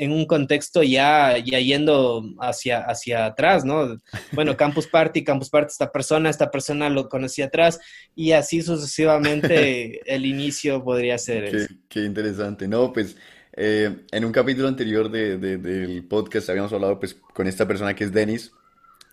[0.00, 4.00] en un contexto ya, ya yendo hacia, hacia atrás, ¿no?
[4.32, 7.78] Bueno, Campus Party, Campus Party, esta persona, esta persona lo conocía atrás
[8.14, 11.50] y así sucesivamente el inicio podría ser.
[11.50, 12.94] Qué, qué interesante, ¿no?
[12.94, 13.14] Pues
[13.52, 18.04] eh, en un capítulo anterior de, del podcast habíamos hablado pues con esta persona que
[18.04, 18.52] es Denis,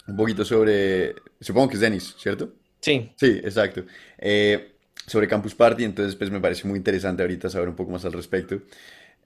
[0.08, 2.54] un poquito sobre, supongo que es Denis, ¿cierto?
[2.80, 3.12] Sí.
[3.18, 3.84] Sí, exacto.
[4.18, 4.72] Eh,
[5.06, 8.14] sobre Campus Party, entonces pues me parece muy interesante ahorita saber un poco más al
[8.14, 8.62] respecto.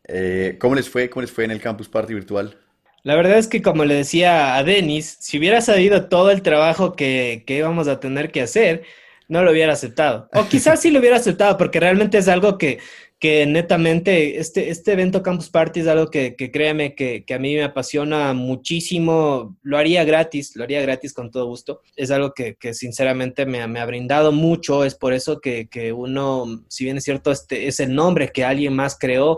[0.07, 1.09] Eh, ¿Cómo les fue?
[1.09, 2.57] ¿Cómo les fue en el Campus Party virtual?
[3.03, 6.93] La verdad es que como le decía a Denis, si hubiera sabido todo el trabajo
[6.93, 8.83] que, que íbamos a tener que hacer,
[9.27, 10.29] no lo hubiera aceptado.
[10.33, 12.79] O quizás sí lo hubiera aceptado, porque realmente es algo que,
[13.21, 17.39] que netamente este, este evento Campus Party es algo que, que créeme que, que, a
[17.39, 19.57] mí me apasiona muchísimo.
[19.61, 21.81] Lo haría gratis, lo haría gratis con todo gusto.
[21.95, 24.83] Es algo que, que sinceramente me, me, ha brindado mucho.
[24.83, 28.75] Es por eso que, uno, si bien es cierto, este es el nombre que alguien
[28.75, 29.37] más creó,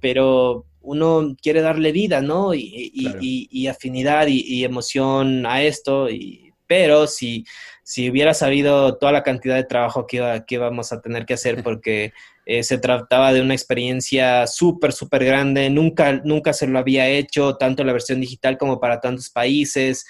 [0.00, 2.54] pero uno quiere darle vida, ¿no?
[2.54, 6.08] Y, y, y, afinidad y, emoción a esto.
[6.08, 7.44] Y, pero si,
[7.82, 11.34] si hubiera sabido toda la cantidad de trabajo que, iba, que íbamos a tener que
[11.34, 12.12] hacer, porque
[12.46, 15.68] eh, se trataba de una experiencia súper, súper grande.
[15.70, 20.06] Nunca, nunca se lo había hecho, tanto la versión digital como para tantos países.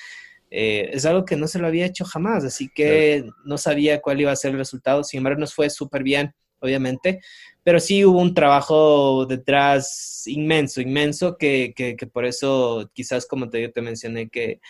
[0.50, 4.20] Eh, es algo que no se lo había hecho jamás, así que no sabía cuál
[4.20, 5.04] iba a ser el resultado.
[5.04, 7.20] Sin embargo, nos fue súper bien, obviamente,
[7.62, 13.68] pero sí hubo un trabajo detrás inmenso, inmenso, que, que, por eso quizás como te,
[13.68, 14.60] te mencioné que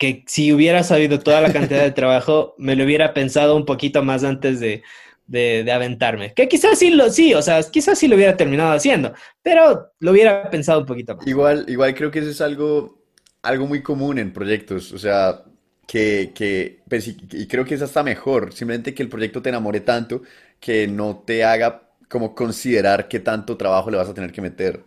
[0.00, 4.02] que si hubiera sabido toda la cantidad de trabajo, me lo hubiera pensado un poquito
[4.02, 4.82] más antes de,
[5.30, 6.32] de, aventarme.
[6.34, 10.10] Que quizás sí lo, sí, o sea, quizás sí lo hubiera terminado haciendo, pero lo
[10.10, 11.26] hubiera pensado un poquito más.
[11.26, 13.04] Igual, igual creo que eso es algo,
[13.42, 15.44] algo muy común en proyectos, o sea,
[15.86, 19.80] que, que pues, y, creo que es hasta mejor, simplemente que el proyecto te enamore
[19.80, 20.22] tanto
[20.58, 24.84] que no te haga como considerar qué tanto trabajo le vas a tener que meter.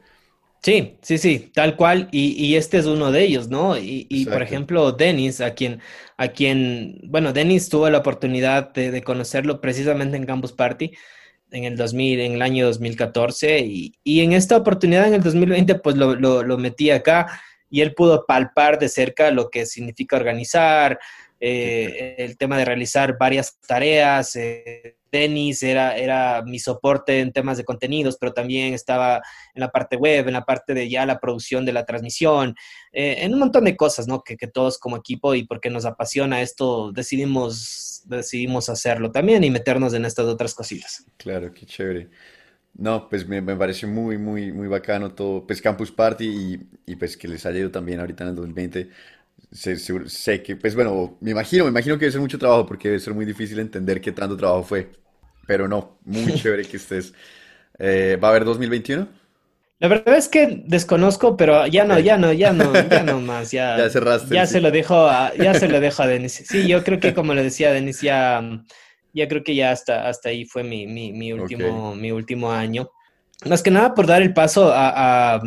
[0.61, 2.09] Sí, sí, sí, tal cual.
[2.11, 3.77] Y, este es uno de ellos, ¿no?
[3.77, 5.81] Y, por ejemplo, Dennis, a quien,
[6.17, 10.91] a quien, bueno, Dennis tuvo la oportunidad de, conocerlo precisamente en Campus Party
[11.51, 13.59] en el 2000, en el año 2014.
[13.59, 17.93] Y, y en esta oportunidad, en el 2020, pues lo, lo, metí acá y él
[17.93, 20.99] pudo palpar de cerca lo que significa organizar,
[21.45, 24.33] eh, el tema de realizar varias tareas.
[24.37, 29.17] Eh, Dennis era, era mi soporte en temas de contenidos, pero también estaba
[29.53, 32.55] en la parte web, en la parte de ya la producción de la transmisión,
[32.93, 34.23] eh, en un montón de cosas, ¿no?
[34.23, 39.51] Que, que, todos como equipo y porque nos apasiona esto, decidimos, decidimos hacerlo también y
[39.51, 41.05] meternos en estas otras cositas.
[41.17, 42.09] Claro, qué chévere.
[42.73, 46.95] No, pues me, me parece muy, muy, muy bacano todo, pues Campus Party y, y
[46.95, 48.89] pues que les haya ido también ahorita en el 2020
[49.53, 52.89] sé, sé, que, pues bueno, me imagino, me imagino que debe ser mucho trabajo porque
[52.89, 54.91] debe ser muy difícil entender qué tanto trabajo fue.
[55.47, 57.13] Pero no, muy chévere que estés.
[57.79, 59.07] Eh, ¿Va a haber 2021?
[59.79, 63.51] La verdad es que desconozco, pero ya no, ya no, ya no, ya no más,
[63.51, 63.77] ya.
[63.77, 64.33] ya cerraste.
[64.33, 66.43] Ya se lo dejo a, ya se lo dejo a Denis.
[66.45, 68.41] Sí, yo creo que como le decía a Denis, ya,
[69.13, 72.89] ya creo que ya hasta, hasta ahí fue mi, mi, mi último, mi último año.
[73.45, 75.41] Más que nada por dar el paso a,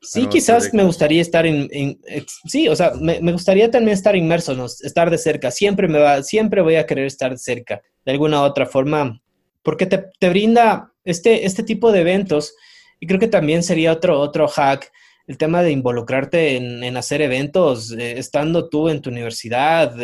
[0.00, 1.68] Sí, quizás me gustaría estar en,
[2.46, 4.66] sí, o sea, me, gustaría también estar inmerso, ¿no?
[4.66, 5.50] estar de cerca.
[5.50, 9.20] Siempre me va, siempre voy a querer estar cerca, de alguna u otra forma,
[9.62, 12.54] porque te, te, brinda este, este tipo de eventos.
[13.00, 14.90] Y creo que también sería otro, otro hack
[15.28, 19.94] el tema de involucrarte en, hacer eventos, eh, estando tú en tu universidad,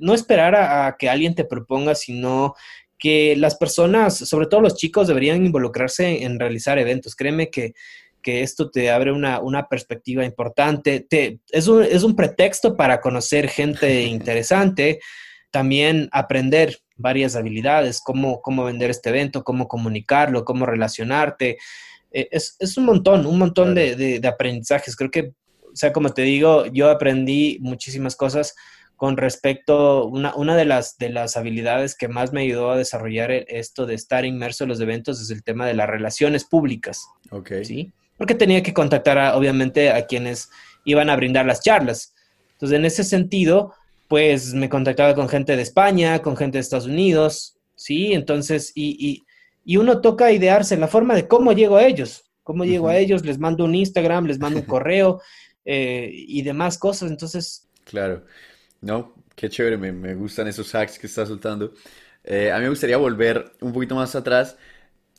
[0.00, 2.54] no esperar a, que alguien te proponga, sino
[2.98, 7.14] que las personas, sobre todo los chicos, deberían involucrarse en realizar eventos.
[7.14, 7.74] Créeme que,
[8.24, 14.02] esto te abre una, perspectiva importante, te, es, un, es un pretexto para conocer gente
[14.06, 15.00] interesante,
[15.50, 21.58] también aprender varias habilidades, cómo, cómo vender este evento, cómo comunicarlo, cómo relacionarte.
[22.12, 24.96] Eh, es, un montón, un montón de, aprendizajes.
[24.96, 28.54] Creo que, o sea, como te digo, yo aprendí muchísimas cosas
[28.96, 33.30] con respecto, una, una de, las, de las habilidades que más me ayudó a desarrollar
[33.30, 37.06] esto de estar inmerso en los eventos es el tema de las relaciones públicas.
[37.30, 37.52] Ok.
[37.62, 37.92] ¿Sí?
[38.20, 40.50] Porque tenía que contactar, obviamente, a quienes
[40.84, 42.14] iban a brindar las charlas.
[42.52, 43.72] Entonces, en ese sentido,
[44.08, 48.12] pues me contactaba con gente de España, con gente de Estados Unidos, ¿sí?
[48.12, 49.24] Entonces, y,
[49.64, 53.24] y, uno toca idearse la forma de cómo llego a ellos, cómo llego a ellos,
[53.24, 55.22] les mando un Instagram, les mando un correo
[55.64, 57.70] eh, y demás cosas, entonces...
[57.84, 58.26] Claro,
[58.82, 61.72] no, qué chévere, me, gustan esos hacks que estás soltando.
[62.22, 64.58] Eh, a mí me gustaría volver un poquito más atrás.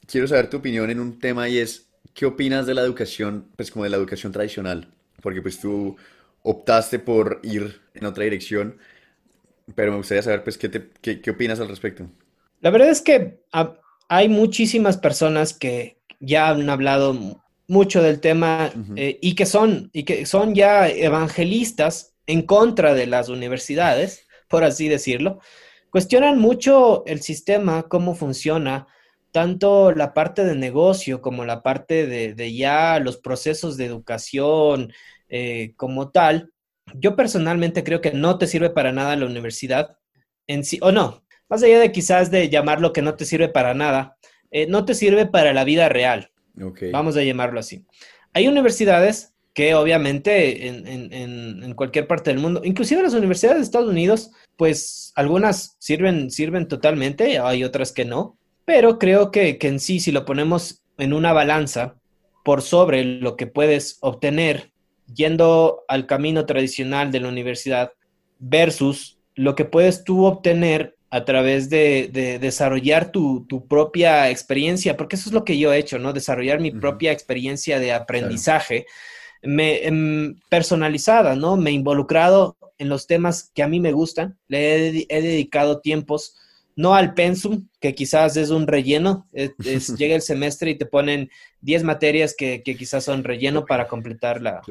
[0.05, 3.71] Quiero saber tu opinión en un tema y es, ¿qué opinas de la educación, pues
[3.71, 4.87] como de la educación tradicional?
[5.21, 5.95] Porque pues tú
[6.43, 8.77] optaste por ir en otra dirección,
[9.75, 10.69] pero me gustaría saber, pues, ¿qué,
[11.01, 12.07] qué, opinas al respecto?
[12.61, 13.41] La verdad es que
[14.07, 20.03] hay muchísimas personas que ya han hablado mucho del tema eh, y, que son, y
[20.03, 25.39] que son ya evangelistas en contra de las universidades, por así decirlo.
[25.89, 28.87] Cuestionan mucho el sistema, cómo funciona,
[29.31, 34.91] tanto la parte de negocio como la parte de, de ya los procesos de educación,
[35.33, 36.51] eh, como tal,
[36.93, 39.97] yo personalmente creo que no te sirve para nada la universidad
[40.45, 43.73] en sí, o no, más allá de quizás de llamarlo que no te sirve para
[43.73, 44.17] nada,
[44.51, 46.31] eh, no te sirve para la vida real.
[46.91, 47.85] Vamos a llamarlo así.
[48.33, 54.31] Hay universidades que obviamente en, cualquier parte del mundo, inclusive las universidades de Estados Unidos,
[54.57, 58.37] pues algunas sirven, sirven totalmente, hay otras que no,
[58.71, 61.95] pero creo que, que en sí, si lo ponemos en una balanza
[62.45, 64.71] por sobre lo que puedes obtener
[65.13, 67.91] yendo al camino tradicional de la universidad
[68.39, 75.27] versus lo que puedes tú obtener a través de, desarrollar tu, propia experiencia, porque eso
[75.27, 76.13] es lo que yo he hecho, ¿no?
[76.13, 78.86] Desarrollar mi propia experiencia de aprendizaje
[79.43, 81.57] me, em, personalizada, ¿no?
[81.57, 86.38] Me he involucrado en los temas que a mí me gustan, le he dedicado tiempos
[86.81, 89.27] no al pensum, que quizás es un relleno,
[89.97, 91.29] llega el semestre y te ponen
[91.61, 94.61] 10 materias que, quizás son relleno para completar, la,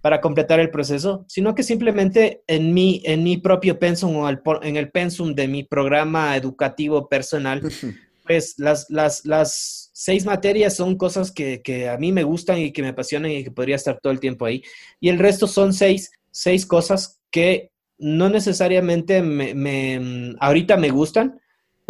[0.00, 4.76] para completar el proceso, sino que simplemente en mi, en mi propio pensum o en
[4.76, 7.62] el pensum de mi programa educativo personal,
[8.26, 12.82] pues las, las, las seis materias son cosas que, a mí me gustan y que
[12.82, 14.62] me apasionan y que podría estar todo el tiempo ahí.
[14.98, 21.39] Y el resto son seis, seis cosas que no necesariamente me, ahorita me gustan,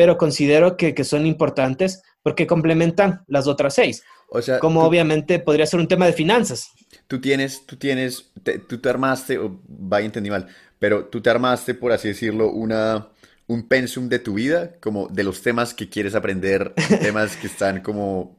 [0.01, 4.03] pero considero que, son importantes porque complementan las otras seis.
[4.31, 6.71] O sea, como obviamente podría ser un tema de finanzas.
[7.07, 8.33] Tú tienes, tú tienes,
[8.67, 10.47] tú te armaste, o vaya entendí mal,
[10.79, 13.09] pero tú te armaste, por así decirlo, una,
[13.47, 17.83] un pensum de tu vida, como de los temas que quieres aprender, temas que están
[17.83, 18.39] como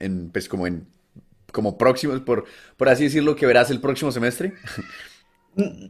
[0.00, 0.84] en, pues como en,
[1.52, 2.44] como próximos, por,
[2.76, 4.54] por así decirlo, que verás el próximo semestre.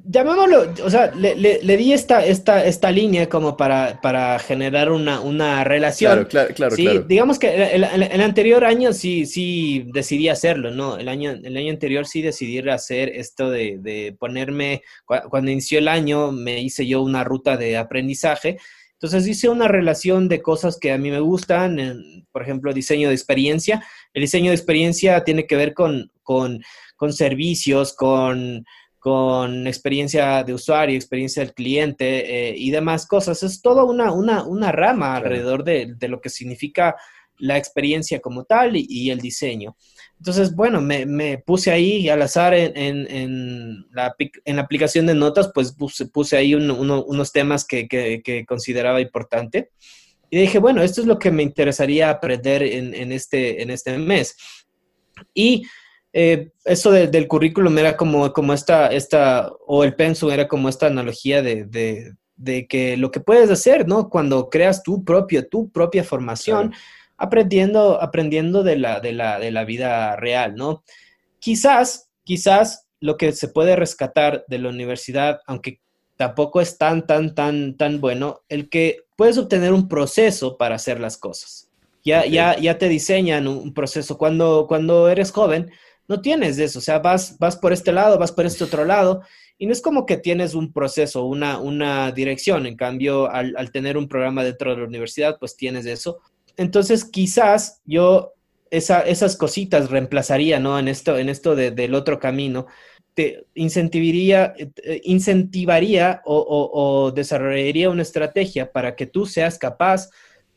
[0.04, 5.20] Llamémoslo, o sea, le, le, di esta, esta, esta línea como para, para generar una,
[5.20, 6.24] una relación.
[6.24, 10.96] Claro, claro, sí, Digamos que el, el, anterior año sí, sí decidí hacerlo, ¿no?
[10.96, 15.88] El año, el año anterior sí decidí hacer esto de, de ponerme, cuando inició el
[15.88, 18.58] año me hice yo una ruta de aprendizaje.
[18.94, 23.14] Entonces hice una relación de cosas que a mí me gustan, por ejemplo, diseño de
[23.14, 23.84] experiencia.
[24.12, 26.60] El diseño de experiencia tiene que ver con, con,
[26.96, 28.64] con servicios, con
[28.98, 33.42] con experiencia de usuario, experiencia del cliente eh, y demás cosas.
[33.42, 36.96] Es toda una, una, rama alrededor de, lo que significa
[37.38, 39.76] la experiencia como tal y, el diseño.
[40.18, 45.72] Entonces, bueno, me, puse ahí al azar en, la, en, la, aplicación de notas, pues
[45.72, 49.70] puse, ahí unos temas que, que, consideraba importante.
[50.30, 54.36] Y dije, bueno, esto es lo que me interesaría aprender en, este, en este mes.
[55.32, 55.62] Y
[56.20, 60.88] eh, eso del currículum era como, como esta, esta, o el pensum era como esta
[60.88, 62.16] analogía de,
[62.68, 64.08] que lo que puedes hacer, ¿no?
[64.10, 66.74] Cuando creas tu propio, tu propia formación,
[67.18, 70.82] aprendiendo, aprendiendo de la, de, la, de la vida real, ¿no?
[71.38, 75.80] Quizás, quizás lo que se puede rescatar de la universidad, aunque
[76.16, 80.98] tampoco es tan, tan, tan, tan bueno, el que puedes obtener un proceso para hacer
[80.98, 81.70] las cosas.
[82.04, 84.18] Ya, ya, ya te diseñan un proceso.
[84.18, 85.70] Cuando, cuando eres joven,
[86.08, 89.22] no tienes eso, o sea, vas, vas por este lado, vas por este otro lado,
[89.58, 93.70] y no es como que tienes un proceso, una, una dirección, en cambio, al, al
[93.70, 96.20] tener un programa dentro de la universidad, pues tienes eso.
[96.56, 98.34] Entonces, quizás yo
[98.70, 100.78] esa, esas cositas reemplazaría, ¿no?
[100.78, 102.66] En esto, en esto del otro camino,
[103.14, 110.08] te incentivaría, eh, incentivaría o, desarrollaría una estrategia para que tú seas capaz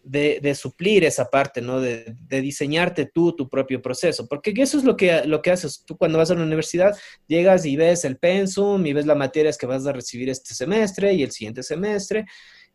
[0.03, 1.79] de, suplir esa parte, ¿no?
[1.79, 5.83] De, diseñarte tú tu propio proceso, porque eso es lo que, lo que haces.
[5.85, 6.95] Tú cuando vas a la universidad,
[7.27, 11.13] llegas y ves el pensum y ves las materias que vas a recibir este semestre
[11.13, 12.25] y el siguiente semestre,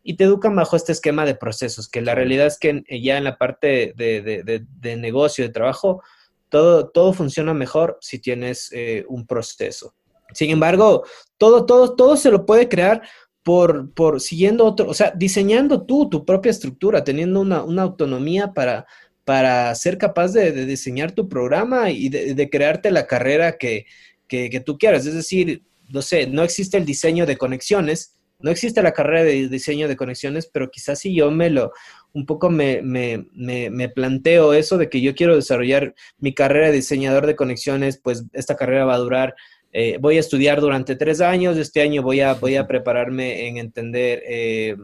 [0.03, 3.25] y te educan bajo este esquema de procesos, que la realidad es que ya en
[3.25, 6.01] la parte de, negocio, de trabajo,
[6.49, 9.95] todo, todo funciona mejor si tienes eh, un proceso.
[10.33, 11.05] Sin embargo,
[11.37, 13.01] todo, todo, todo se lo puede crear
[13.47, 18.85] por, por siguiendo otro, o sea, diseñando tú tu propia estructura, teniendo una, autonomía para,
[19.23, 23.85] para ser capaz de, diseñar tu programa y de, crearte la carrera que,
[24.27, 25.05] que, tú quieras.
[25.05, 29.47] Es decir, no sé, no existe el diseño de conexiones, no existe la carrera de
[29.47, 31.71] diseño de conexiones, pero quizás si yo me lo,
[32.11, 37.25] un poco me, me, planteo eso de que yo quiero desarrollar mi carrera de diseñador
[37.25, 39.35] de conexiones, pues esta carrera va a durar,
[39.73, 43.57] eh, voy a estudiar durante tres años, este año voy a, voy a prepararme en
[43.57, 44.75] entender, eh,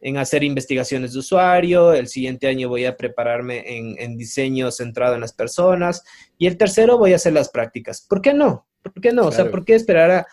[0.00, 5.20] en hacer investigaciones de usuario, el siguiente año voy a prepararme en, diseño centrado en
[5.20, 6.02] las personas
[6.38, 8.00] y el tercero voy a hacer las prácticas.
[8.08, 8.66] ¿Por qué no?
[8.82, 9.26] ¿Por qué no?
[9.26, 10.26] O sea, ¿por qué esperar a,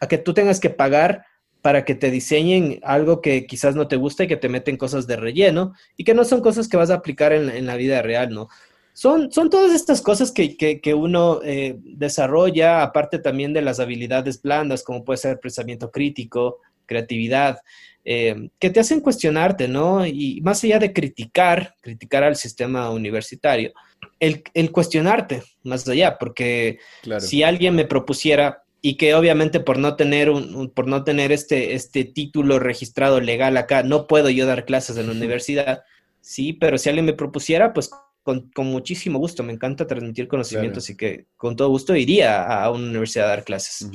[0.00, 1.24] a que tú tengas que pagar?
[1.62, 5.06] para que te diseñen algo que quizás no te gusta y que te meten cosas
[5.06, 8.30] de relleno y que no son cosas que vas a aplicar en, la vida real,
[8.30, 8.48] ¿no?
[9.00, 14.42] Son, son todas estas cosas que, que, uno eh, desarrolla, aparte también de las habilidades
[14.42, 17.60] blandas, como puede ser pensamiento crítico, creatividad,
[18.04, 20.04] eh, que te hacen cuestionarte, ¿no?
[20.04, 23.72] Y más allá de criticar, criticar al sistema universitario,
[24.18, 26.78] el, el cuestionarte más allá, porque
[27.20, 31.72] si alguien me propusiera y que obviamente por no tener un, por no tener este,
[31.72, 35.84] este título registrado legal acá, no puedo yo dar clases en la universidad,
[36.20, 37.88] sí, pero si alguien me propusiera, pues
[38.22, 42.88] con, muchísimo gusto, me encanta transmitir conocimientos así que con todo gusto iría a, una
[42.88, 43.88] universidad a dar clases.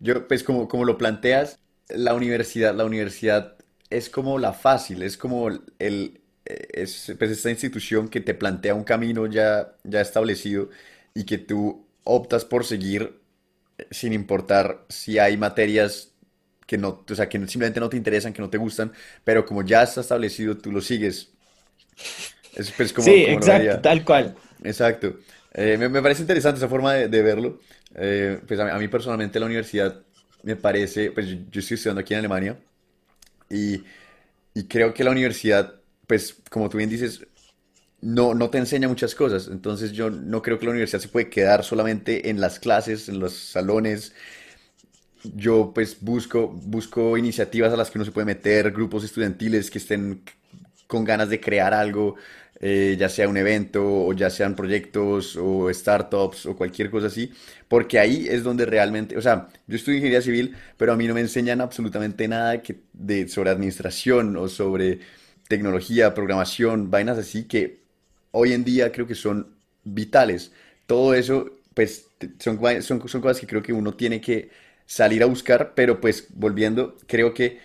[0.00, 3.56] Yo, pues como, como lo planteas, la universidad, la universidad
[3.90, 5.48] es como la fácil, es como
[5.78, 10.70] el, es pues esta institución que te plantea un camino ya, ya establecido
[11.14, 13.20] y que tú optas por seguir
[13.90, 16.12] sin importar si hay materias
[16.66, 18.92] que no, o sea, que simplemente no te interesan, que no te gustan,
[19.22, 21.30] pero como ya está establecido, tú lo sigues.
[22.56, 24.34] Es, pues, como, sí, exacto, tal cual.
[24.62, 25.16] Exacto.
[25.52, 27.60] Eh, me, parece interesante esa forma de, verlo.
[27.94, 30.00] Eh, pues a, mí personalmente la universidad
[30.42, 32.58] me parece, pues yo, estoy estudiando aquí en Alemania
[33.48, 33.82] y,
[34.52, 35.74] y creo que la universidad,
[36.06, 37.26] pues como tú bien dices,
[38.04, 39.48] no, no te enseña muchas cosas.
[39.48, 43.18] Entonces yo no creo que la universidad se puede quedar solamente en las clases, en
[43.18, 44.12] los salones.
[45.34, 49.78] Yo pues busco, busco iniciativas a las que uno se puede meter, grupos estudiantiles que
[49.78, 50.22] estén
[50.86, 52.16] con ganas de crear algo,
[52.60, 57.32] eh, ya sea un evento o ya sean proyectos o startups o cualquier cosa así,
[57.68, 61.14] porque ahí es donde realmente, o sea, yo estudio ingeniería civil, pero a mí no
[61.14, 65.00] me enseñan absolutamente nada de, sobre administración o sobre
[65.48, 67.80] tecnología, programación, vainas así que
[68.30, 70.52] hoy en día creo que son vitales.
[70.86, 74.50] Todo eso, pues, son, son, son cosas que creo que uno tiene que
[74.86, 77.58] salir a buscar, pero pues volviendo, creo que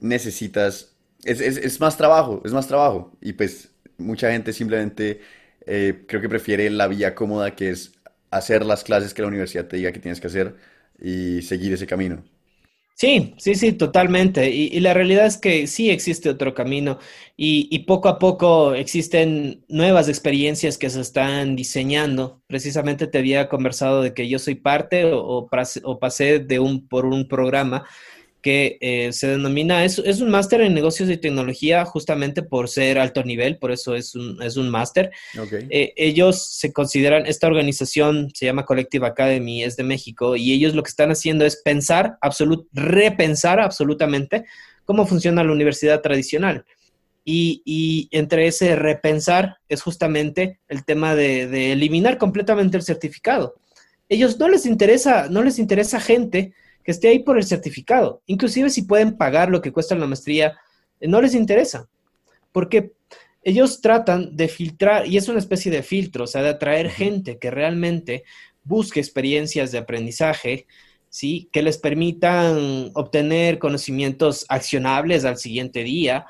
[0.00, 0.92] necesitas,
[1.24, 3.12] es, es, es más trabajo, es más trabajo.
[3.20, 3.70] Y pues
[4.00, 5.20] mucha gente simplemente
[5.66, 7.92] eh, creo que prefiere la vía cómoda que es
[8.30, 10.56] hacer las clases que la universidad te diga que tienes que hacer
[11.00, 12.24] y seguir ese camino.
[13.00, 14.50] Sí, sí, sí, totalmente.
[14.50, 16.98] Y, la realidad es que sí existe otro camino
[17.34, 22.42] y, poco a poco existen nuevas experiencias que se están diseñando.
[22.46, 25.48] Precisamente te había conversado de que yo soy parte o,
[25.84, 27.86] o pasé de un, por un programa
[28.40, 32.98] que eh, se denomina, es, es un máster en negocios y tecnología justamente por ser
[32.98, 35.10] alto nivel, por eso es un, es un máster.
[35.70, 40.74] Eh, ellos se consideran, esta organización se llama Collective Academy, es de México, y ellos
[40.74, 44.44] lo que están haciendo es pensar, absolut, repensar absolutamente
[44.84, 46.64] cómo funciona la universidad tradicional.
[47.22, 53.56] Y, y, entre ese repensar es justamente el tema de, de eliminar completamente el certificado.
[54.08, 56.54] Ellos no les interesa, no les interesa gente
[56.90, 58.20] que esté ahí por el certificado.
[58.26, 60.58] Inclusive si pueden pagar lo que cuesta la maestría,
[60.98, 61.88] eh, no les interesa,
[62.50, 62.94] porque
[63.44, 67.38] ellos tratan de filtrar, y es una especie de filtro, o sea, de atraer gente
[67.38, 68.24] que realmente
[68.64, 70.66] busque experiencias de aprendizaje,
[71.08, 71.48] ¿sí?
[71.52, 76.26] Que les permitan obtener conocimientos accionables al siguiente día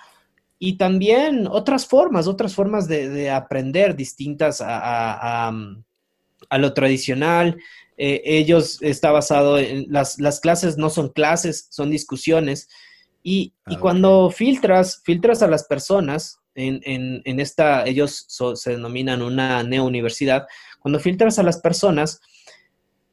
[0.59, 5.49] y también otras formas, otras formas de, aprender distintas a,
[6.51, 7.57] a lo tradicional.
[8.03, 12.67] Eh, ellos está basado en las, las, clases no son clases, son discusiones.
[13.23, 18.25] Y, y ah, cuando filtras, filtras a las personas en, en, en esta, ellos
[18.55, 20.47] se denominan una neouniversidad,
[20.81, 22.23] cuando filtras a las personas,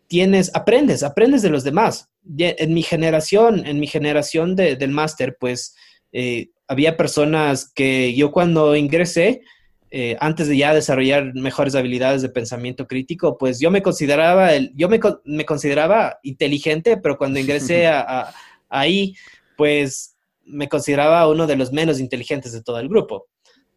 [0.08, 2.08] tienes, aprendes, aprendes de los demás.
[2.38, 5.76] En mi generación, en mi generación de, del máster, pues
[6.14, 9.42] eh, había personas que yo cuando ingresé,
[9.90, 14.74] eh, antes de ya desarrollar mejores habilidades de pensamiento crítico, pues yo me consideraba, el,
[14.76, 18.34] yo me, me consideraba inteligente, pero cuando ingresé a,
[18.70, 19.16] ahí,
[19.56, 23.28] pues me consideraba uno de los menos inteligentes de todo el grupo.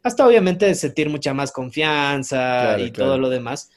[0.03, 3.71] Hasta obviamente sentir mucha más confianza y todo lo demás,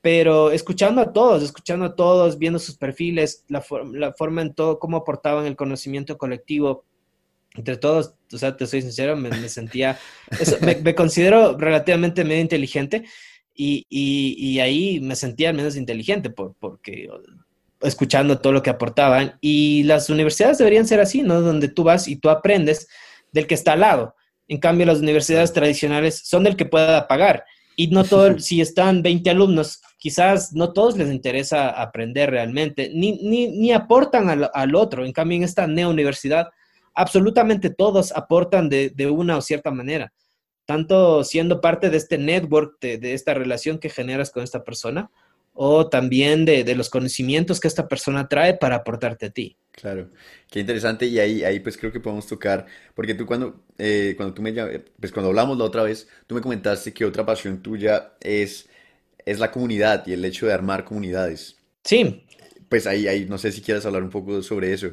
[0.00, 3.62] pero escuchando a todos, escuchando a todos, viendo sus perfiles, la,
[3.92, 6.84] la forma en todo, cómo aportaban el conocimiento colectivo,
[7.56, 9.98] entre todos, o sea, te soy sincero, me, sentía,
[10.60, 13.04] me, considero relativamente medio inteligente
[13.54, 17.08] y, y, ahí me sentía menos inteligente por, porque
[17.80, 21.40] escuchando todo lo que aportaban y las universidades deberían ser así, ¿no?
[21.40, 22.88] Donde tú vas y tú aprendes
[23.32, 24.14] del que está al lado.
[24.48, 27.44] En cambio, las universidades tradicionales son del que pueda pagar
[27.76, 33.12] y no todo, si están 20 alumnos, quizás no todos les interesa aprender realmente, ni,
[33.22, 35.04] ni, ni aportan al, al, otro.
[35.04, 36.48] En cambio, en esta neouniversidad,
[36.96, 40.12] absolutamente todos aportan de, una o cierta manera,
[40.64, 45.10] tanto siendo parte de este network, de, esta relación que generas con esta persona,
[45.52, 49.56] o también de, los conocimientos que esta persona trae para aportarte a ti.
[49.70, 50.10] Claro,
[50.50, 54.34] qué interesante y ahí, ahí pues creo que podemos tocar, porque tú cuando, eh, cuando
[54.34, 54.52] tú me
[54.98, 58.68] pues cuando hablamos la otra vez, tú me comentaste que otra pasión tuya es,
[59.26, 61.58] es la comunidad y el hecho de armar comunidades.
[61.84, 62.24] Sí.
[62.70, 64.92] Pues ahí, ahí no sé si quieras hablar un poco sobre eso,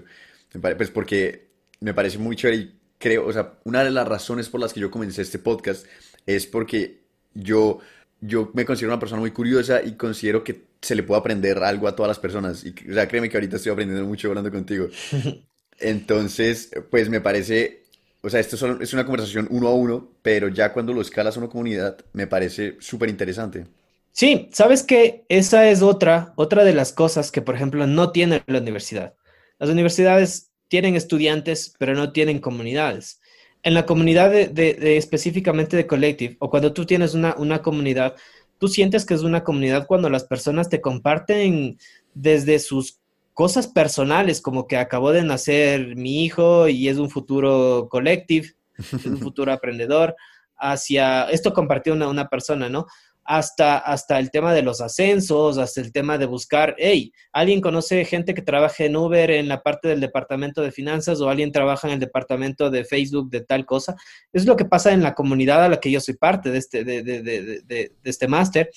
[0.61, 1.52] pues porque
[1.84, 4.79] me parece muy chévere y creo, o sea, una de las razones por las que
[4.79, 5.86] yo comencé este podcast
[6.25, 7.01] es porque
[7.34, 7.79] yo,
[8.21, 11.89] yo me considero una persona muy curiosa y considero que se le puede aprender algo
[11.89, 12.63] a todas las personas.
[12.63, 14.88] Y, o sea, créeme que ahorita estoy aprendiendo mucho hablando contigo.
[15.79, 17.84] Entonces, pues me parece,
[18.21, 21.41] o sea, esto es una conversación uno a uno, pero ya cuando lo escalas a
[21.41, 23.67] una comunidad, me parece súper interesante.
[24.13, 28.41] Sí, sabes que esa es otra, otra de las cosas que, por ejemplo, no tiene
[28.47, 29.15] la universidad.
[29.59, 33.21] Las universidades tienen estudiantes, pero no tienen comunidades.
[33.61, 38.15] En la comunidad de, específicamente de Collective, o cuando tú tienes una, una comunidad,
[38.57, 41.78] tú sientes que es una comunidad cuando las personas te comparten
[42.15, 42.97] desde sus
[43.36, 49.05] cosas personales, como que acabó de nacer mi hijo y es un futuro collective, es
[49.05, 50.15] un futuro aprendedor,
[50.57, 52.88] hacia, esto compartió una, una persona, ¿no?
[53.26, 58.03] Hasta, hasta el tema de los ascensos, hasta el tema de buscar, hey, alguien conoce
[58.05, 61.88] gente que trabaja en Uber en la parte del departamento de finanzas o alguien trabaja
[61.88, 63.95] en el departamento de Facebook de tal cosa.
[64.34, 66.84] Es lo que pasa en la comunidad a la que yo soy parte de este,
[66.84, 68.69] de, de, de, este máster.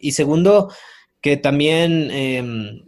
[0.00, 0.72] Y segundo,
[1.20, 2.86] que también em,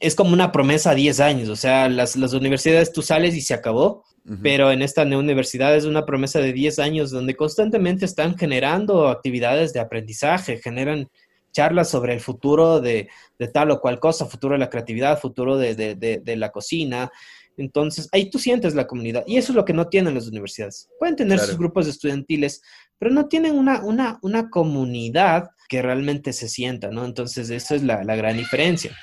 [0.00, 3.40] es como una promesa a 10 años, o sea, las, las universidades tú sales y
[3.40, 4.04] se acabó
[4.42, 9.72] pero en esta universidad es una promesa de 10 años donde constantemente están generando actividades
[9.72, 11.08] de aprendizaje, generan
[11.52, 13.08] charlas sobre el futuro de,
[13.52, 17.10] tal o cual cosa, futuro de la creatividad, futuro de, la cocina.
[17.56, 19.24] Entonces, ahí tú sientes la comunidad.
[19.26, 20.88] Y eso es lo que no tienen las universidades.
[20.98, 22.62] Pueden tener sus grupos estudiantiles,
[22.98, 27.04] pero no tienen una, una, una comunidad que realmente se sienta, ¿no?
[27.04, 28.96] Entonces, eso es la, la gran diferencia.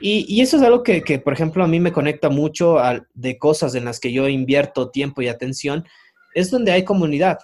[0.00, 2.78] Y, eso es algo que, por ejemplo, a mí me conecta mucho
[3.14, 5.84] de cosas en las que yo invierto tiempo y atención,
[6.34, 7.38] es donde hay comunidad.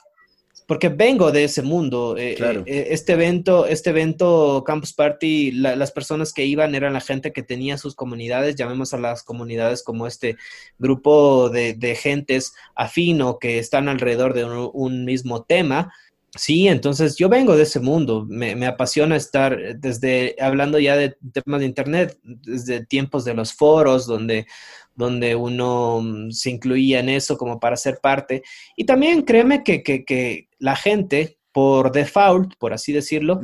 [0.67, 2.17] Porque vengo de ese mundo.
[2.17, 7.33] Eh, eh, este evento, este evento Campus Party, las personas que iban eran la gente
[7.33, 10.37] que tenía sus comunidades, llamemos a las comunidades como este
[10.79, 15.93] grupo de, gentes afino que están alrededor de un mismo tema
[16.37, 21.61] Sí, entonces yo vengo de ese mundo, me, apasiona estar desde, hablando ya de temas
[21.61, 24.47] de Internet, desde tiempos de los foros donde,
[24.95, 28.43] donde uno mm, se incluía en eso como para ser parte.
[28.77, 33.41] Y también créeme que, la gente, por default, por así decirlo,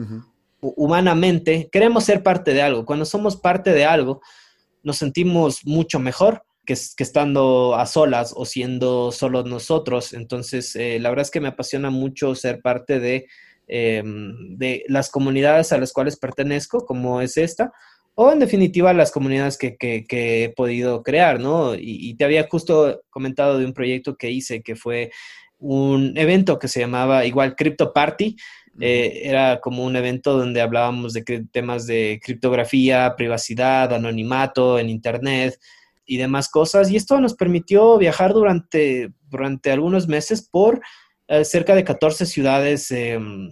[0.61, 2.85] humanamente, queremos ser parte de algo.
[2.85, 4.21] Cuando somos parte de algo,
[4.85, 10.13] nos sentimos mucho mejor que, estando a solas o siendo solo nosotros.
[10.13, 13.27] Entonces, eh, la verdad es que me apasiona mucho ser parte de,
[13.69, 17.73] em, de las comunidades a las cuales pertenezco, como es esta,
[18.19, 21.75] o en definitiva las comunidades que, he podido crear, ¿no?
[21.75, 25.11] Y, te había justo comentado de un proyecto que hice que fue
[25.59, 28.37] un evento que se llamaba igual Crypto Party.
[28.81, 35.59] Eh, era como un evento donde hablábamos de temas de criptografía, privacidad, anonimato en Internet,
[36.07, 36.91] y demás cosas.
[36.91, 40.81] Y esto nos permitió viajar durante, durante algunos meses por
[41.29, 43.51] eh, cerca de 14 ciudades em,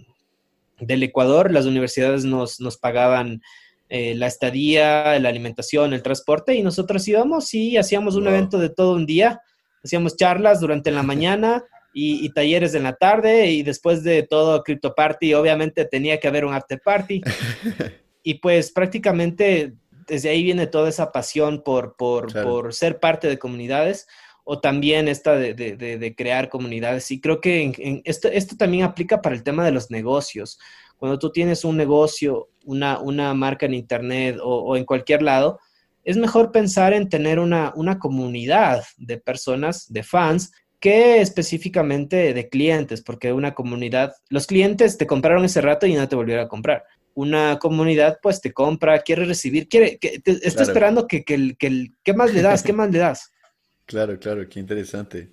[0.79, 1.51] del Ecuador.
[1.51, 3.41] Las universidades nos, nos pagaban
[3.87, 8.69] eh, la estadía, la alimentación, el transporte, y nosotros íbamos y hacíamos un evento de
[8.69, 9.41] todo un día,
[9.83, 14.95] hacíamos charlas durante la mañana y, talleres en la tarde, y después de todo Crypto
[14.95, 17.21] Party, obviamente tenía que haber un after party,
[18.23, 19.75] y pues prácticamente
[20.07, 24.07] desde ahí viene toda esa pasión por, por, por ser parte de comunidades
[24.43, 27.09] o también esta de, de, de, crear comunidades.
[27.09, 30.59] Y creo que en, esto, esto también aplica para el tema de los negocios.
[30.97, 35.59] Cuando tú tienes un negocio, una, una marca en Internet o, o, en cualquier lado,
[36.03, 42.47] es mejor pensar en tener una, una comunidad de personas, de fans, que específicamente de
[42.47, 46.49] clientes, porque una comunidad, los clientes te compraron ese rato y no te volvieron a
[46.49, 46.83] comprar
[47.15, 52.13] una comunidad pues te compra, quiere recibir, quiere, que, está esperando que, que, que, ¿qué
[52.13, 52.61] más le das?
[52.61, 53.31] ¿Qué más le das?
[53.87, 55.29] Claro, claro, qué interesante,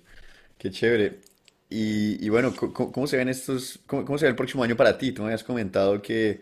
[0.59, 1.21] qué chévere.
[1.71, 5.11] Y, y bueno, ¿cómo, se ven estos, cómo, se ve el próximo año para ti?
[5.11, 6.39] Tú me habías comentado que,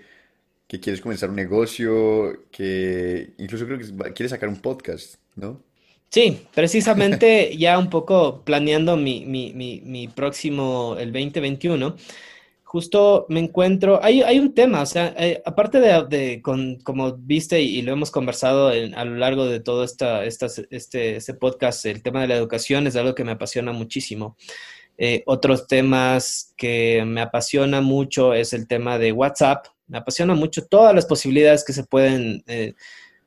[0.68, 5.64] que quieres comenzar un negocio, que incluso creo que quieres sacar un podcast, ¿no?
[6.10, 11.96] Sí, precisamente ya un poco planeando mi, mi, mi, mi próximo, el 2021
[12.72, 17.18] justo me encuentro, hay, hay un tema, o sea, eh, aparte de, de con, como
[17.18, 21.86] viste y, lo hemos conversado a lo largo de todo esta, esta, este, este podcast,
[21.86, 24.38] el tema de la educación es algo que me apasiona muchísimo.
[24.98, 29.66] Eh, otros temas que me apasiona mucho es el tema de WhatsApp.
[29.88, 32.76] Me apasiona mucho todas las posibilidades que se pueden eh,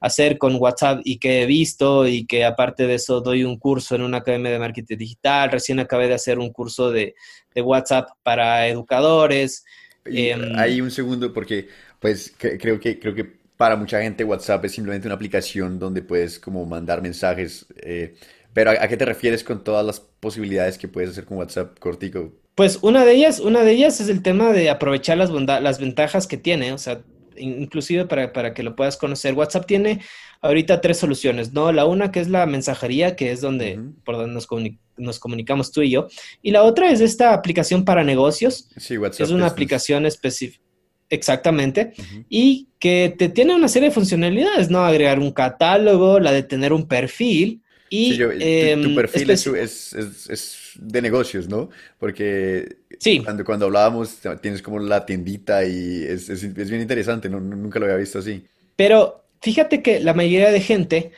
[0.04, 3.94] hacer con WhatsApp y que he visto y que aparte de eso doy un curso
[3.94, 5.50] en una academia de marketing digital.
[5.50, 7.14] Recién acabé de hacer un curso de,
[7.54, 9.64] de WhatsApp para educadores.
[10.04, 11.68] Em, hay un segundo porque
[12.00, 13.24] pues creo que creo que
[13.56, 17.64] para mucha gente WhatsApp es simplemente una aplicación donde puedes como mandar mensajes.
[17.78, 18.14] Eh,
[18.52, 22.30] pero ¿a, qué te refieres con todas las posibilidades que puedes hacer con WhatsApp cortico?
[22.54, 26.26] Pues una de ellas, una de ellas es el tema de aprovechar las, las ventajas
[26.26, 26.74] que tiene.
[26.74, 27.00] O sea,
[27.36, 29.34] inclusive para, para, que lo puedas conocer.
[29.34, 30.00] WhatsApp tiene
[30.40, 31.72] ahorita tres soluciones, ¿no?
[31.72, 34.48] La una que es la mensajería, que es donde, por donde nos,
[34.96, 36.08] nos, comunicamos tú y yo.
[36.42, 38.68] Y la otra es esta aplicación para negocios.
[38.76, 39.26] Sí, WhatsApp.
[39.26, 40.62] Es una aplicación específica.
[41.10, 41.92] Exactamente.
[42.28, 44.84] Y que te tiene una serie de funcionalidades, ¿no?
[44.84, 47.62] Agregar un catálogo, la de tener un perfil.
[47.90, 51.70] Y, tu, em, perfil es, es, de negocios, ¿no?
[51.98, 53.20] Porque sí.
[53.20, 57.40] cuando, cuando hablábamos tienes como la tiendita y es, bien interesante, ¿no?
[57.40, 58.44] nunca lo había visto así.
[58.76, 61.12] Pero fíjate que la mayoría de gente,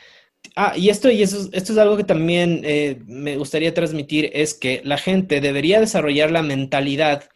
[0.55, 4.53] ah, y esto, y eso, esto es algo que también eh, me gustaría transmitir, es
[4.53, 7.29] que la gente debería desarrollar la mentalidad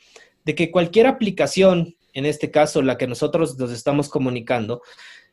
[0.45, 4.81] de que cualquier aplicación, en este caso la que nosotros nos estamos comunicando,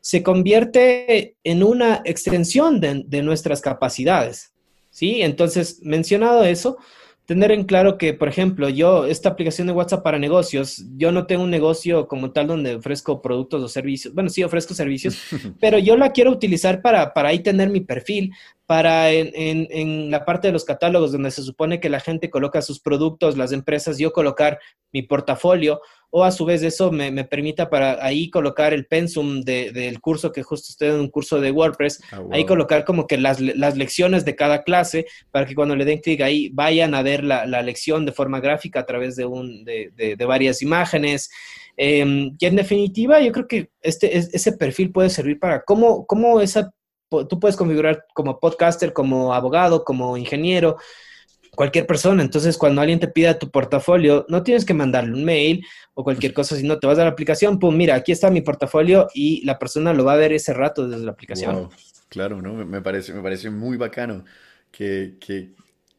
[0.01, 4.53] se convierte en una extensión de, nuestras capacidades.
[4.99, 5.22] ¿Sí?
[5.22, 6.76] Entonces, mencionado eso,
[7.24, 11.24] tener en claro que, por ejemplo, yo, esta aplicación de WhatsApp para negocios, yo no
[11.24, 14.12] tengo un negocio como tal donde ofrezco productos o servicios.
[14.12, 15.16] Bueno, sí ofrezco servicios,
[15.61, 18.32] pero yo la quiero utilizar para, para ahí tener mi perfil,
[18.69, 22.29] para en, en, en, la parte de los catálogos donde se supone que la gente
[22.29, 24.59] coloca sus productos, las empresas, yo colocar
[24.93, 29.41] mi portafolio o a su vez eso me, me permita para ahí colocar el pensum
[29.41, 33.07] de, del curso que justo estoy en un curso de WordPress, ah, ahí colocar como
[33.07, 36.95] que las, las, lecciones de cada clase para que cuando le den clic ahí vayan
[36.95, 40.61] a ver la, la, lección de forma gráfica a través de, un, de, de, varias
[40.61, 41.31] imágenes.
[41.79, 46.43] Eh, y en definitiva, yo creo que este, ese perfil puede servir para cómo, cómo
[46.43, 46.71] esa,
[47.09, 50.76] tú puedes configurar como podcaster, como abogado, como ingeniero,
[51.54, 52.22] cualquier persona.
[52.22, 56.32] Entonces, cuando alguien te pida tu portafolio, no tienes que mandarle un mail o cualquier
[56.32, 59.59] cosa, sino te vas a la aplicación, pum, mira, aquí está mi portafolio y la
[59.59, 61.70] persona lo va a ver ese rato desde la aplicación.
[62.09, 62.54] Claro, ¿no?
[62.64, 64.24] Me parece, me parece muy bacano,
[64.70, 65.50] qué, qué,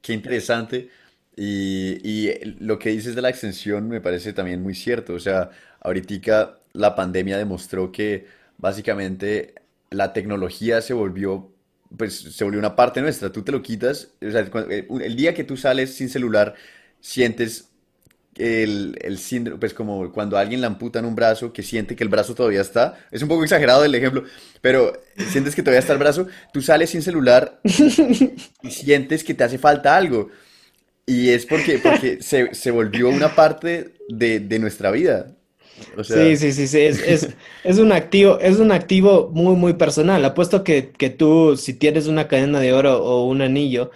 [0.01, 0.89] qué interesante.
[1.36, 5.14] Y, y, lo que dices de la extensión me parece también muy cierto.
[5.14, 5.49] O sea,
[5.82, 8.26] ahorita la pandemia demostró que
[8.57, 9.55] básicamente
[9.92, 11.54] la tecnología se volvió
[11.98, 13.32] pues se volvió una parte nuestra.
[13.32, 16.56] Tú te lo quitas, o sea, eh, el día que tú sales sin celular,
[17.00, 17.70] sientes
[18.38, 22.04] el, el síndrome, pues como cuando a alguien le amputan un brazo, que siente que
[22.04, 22.98] el brazo todavía está.
[23.12, 24.24] Es un poco exagerado el ejemplo,
[24.62, 24.94] pero
[25.30, 26.28] sientes que todavía está el brazo.
[26.54, 30.30] Tú sales sin celular y sientes que te hace falta algo.
[31.06, 35.36] Y es porque, porque se, se volvió una parte de, de nuestra vida
[36.04, 37.30] sí, sí, sí, sí, es,
[37.64, 40.24] es, un activo, es un activo muy, muy personal.
[40.26, 43.92] Apuesto que, que tú, si tienes una cadena de oro o un anillo,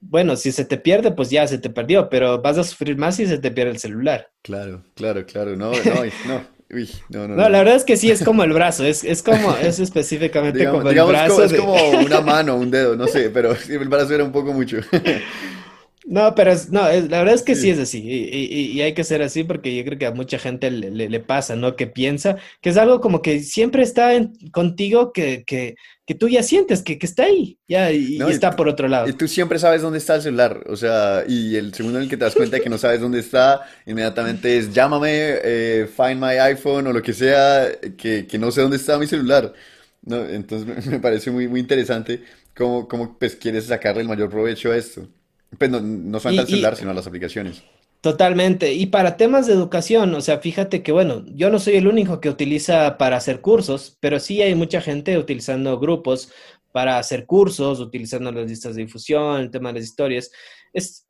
[0.00, 3.16] bueno, si se te pierde, pues ya se te perdió, pero vas a sufrir más
[3.16, 4.30] si se te pierde el celular.
[4.42, 6.58] Claro, claro, claro, no, no, no.
[6.70, 9.22] Uy, no, no, no, la verdad es que sí es como el brazo, es, es
[9.22, 11.42] como, es específicamente como el brazo.
[11.42, 14.78] Es como una mano, un dedo, no sé, pero el brazo era un poco mucho.
[16.10, 19.44] No, pero no, la verdad es que sí, es así y, hay que ser así
[19.44, 21.76] porque yo creo que a mucha gente le, pasa, ¿no?
[21.76, 24.12] Que piensa que es algo como que siempre está
[24.50, 25.74] contigo que, que,
[26.06, 29.06] que, tú ya sientes que, está ahí, ya, y, está por otro lado.
[29.06, 32.10] Y tú siempre sabes dónde está el celular, o sea, y el segundo en el
[32.10, 36.38] que te das cuenta que no sabes dónde está, inmediatamente es llámame, eh, find my
[36.38, 39.52] iPhone o lo que sea, que, que no sé dónde está mi celular.
[40.06, 40.24] ¿no?
[40.24, 42.22] Entonces me parece muy, muy interesante
[42.56, 45.06] cómo, cómo pues, quieres sacarle el mayor provecho a esto.
[45.56, 47.62] Pues no, no solamente al celular, sino a las aplicaciones.
[48.00, 48.74] Totalmente.
[48.74, 52.20] Y para temas de educación, o sea, fíjate que, bueno, yo no soy el único
[52.20, 56.30] que utiliza para hacer cursos, pero sí hay mucha gente utilizando grupos
[56.70, 60.30] para hacer cursos, utilizando las listas de difusión, el tema de las historias.
[60.72, 61.08] Es,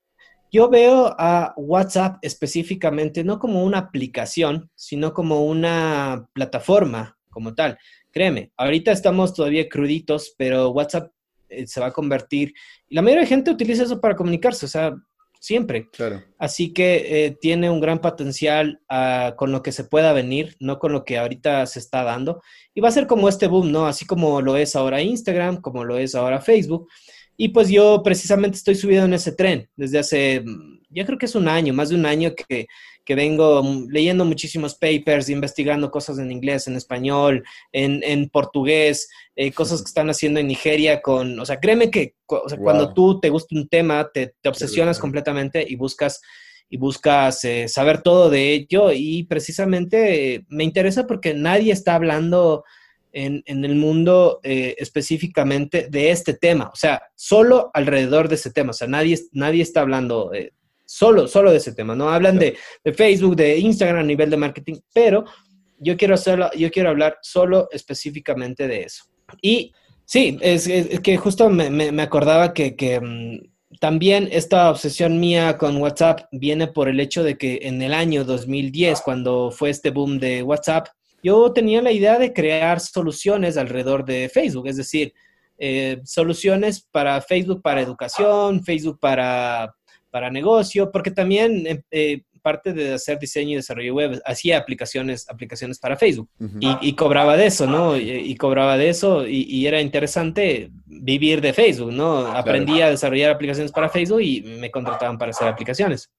[0.50, 7.76] yo veo a WhatsApp específicamente no como una aplicación, sino como una plataforma como tal.
[8.10, 11.12] Créeme, ahorita estamos todavía cruditos, pero WhatsApp
[11.48, 12.54] eh, se va a convertir,
[12.88, 14.94] y la mayoría de gente utiliza eso para comunicarse, o sea,
[15.40, 15.88] siempre.
[15.92, 16.22] Claro.
[16.38, 20.78] Así que eh, tiene un gran potencial ah, con lo que se pueda venir, no
[20.78, 22.42] con lo que ahorita se está dando.
[22.74, 23.86] Y va a ser como este boom, ¿no?
[23.86, 26.88] Así como lo es ahora Instagram, como lo es ahora Facebook.
[27.36, 31.26] Y pues yo precisamente estoy subido en ese tren desde hace, mm, ya creo que
[31.26, 32.66] es un año, más de un año que,
[33.08, 37.42] que vengo leyendo muchísimos papers, investigando cosas en inglés, en español,
[37.72, 42.16] en, en portugués, eh, cosas que están haciendo en Nigeria con, o sea, créeme que
[42.26, 46.20] cuando tú te gusta un tema, te, te obsesionas completamente y buscas
[46.68, 48.92] y buscas eh, saber todo de ello.
[48.92, 52.62] Y precisamente eh, me interesa porque nadie está hablando
[53.10, 58.70] en, el mundo eh, específicamente de este tema, o sea, solo alrededor de ese tema,
[58.70, 60.30] o sea, nadie, nadie está hablando
[60.88, 62.08] solo, solo de ese tema, ¿no?
[62.08, 62.56] Hablan de,
[62.94, 65.24] Facebook, de Instagram a nivel de marketing, pero
[65.78, 69.04] yo quiero, hacerlo, yo quiero hablar solo específicamente de eso.
[69.42, 69.72] Y
[70.06, 70.66] sí, es,
[71.00, 76.88] que justo me, acordaba que, que mm, también esta obsesión mía con WhatsApp viene por
[76.88, 80.88] el hecho de que en el año 2010, cuando fue este boom de WhatsApp,
[81.22, 85.12] yo tenía la idea de crear soluciones alrededor de Facebook, es decir,
[85.58, 89.74] eh, soluciones para Facebook para educación, Facebook para,
[90.10, 95.28] para negocio, porque también eh, eh, parte de hacer diseño y desarrollo web hacía aplicaciones,
[95.28, 96.30] aplicaciones para Facebook
[96.60, 97.96] y, cobraba de eso, ¿no?
[97.96, 102.26] Y, cobraba de eso y, era interesante vivir de Facebook, ¿no?
[102.26, 106.10] Aprendí a desarrollar aplicaciones para Facebook y me contrataban para hacer aplicaciones.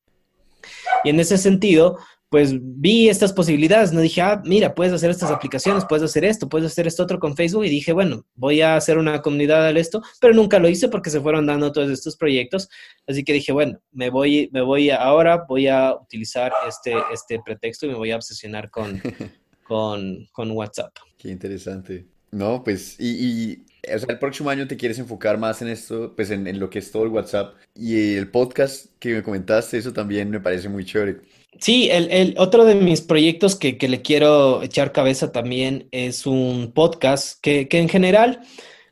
[1.03, 1.97] Y en ese sentido,
[2.29, 6.47] pues vi estas posibilidades, no dije, ah, mira, puedes hacer estas aplicaciones, puedes hacer esto,
[6.47, 9.79] puedes hacer esto otro con Facebook y dije, bueno, voy a hacer una comunidad de
[9.79, 12.69] esto, pero nunca lo hice porque se fueron dando todos estos proyectos,
[13.07, 17.87] así que dije, bueno, me voy, me voy ahora, voy a utilizar este, este pretexto
[17.87, 19.01] y me voy a obsesionar con,
[19.63, 20.95] con, con WhatsApp.
[21.17, 22.05] Qué interesante.
[22.31, 26.13] No, pues, y, y o sea, el próximo año te quieres enfocar más en esto,
[26.15, 29.79] pues en, en, lo que es todo el WhatsApp y el podcast que me comentaste,
[29.79, 31.21] eso también me parece muy chévere.
[31.59, 37.39] Sí, el, otro de mis proyectos que, le quiero echar cabeza también es un podcast
[37.41, 38.41] que, en general,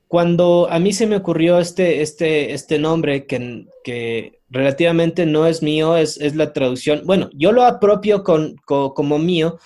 [0.07, 5.61] cuando a mí se me ocurrió este, este, este nombre que, que relativamente no es
[5.61, 9.59] mío, es, la traducción, bueno, yo lo apropio con, como mío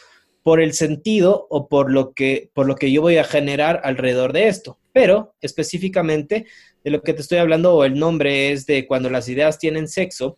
[0.43, 4.33] por el sentido o por lo, que, por lo que yo voy a generar alrededor
[4.33, 6.45] de esto, pero específicamente
[6.83, 9.87] de lo que te estoy hablando o el nombre es de cuando las ideas tienen
[9.87, 10.37] sexo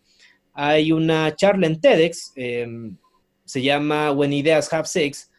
[0.54, 2.96] hay una charla en TEDx, em,
[3.46, 5.30] se llama When Ideas Have Sex.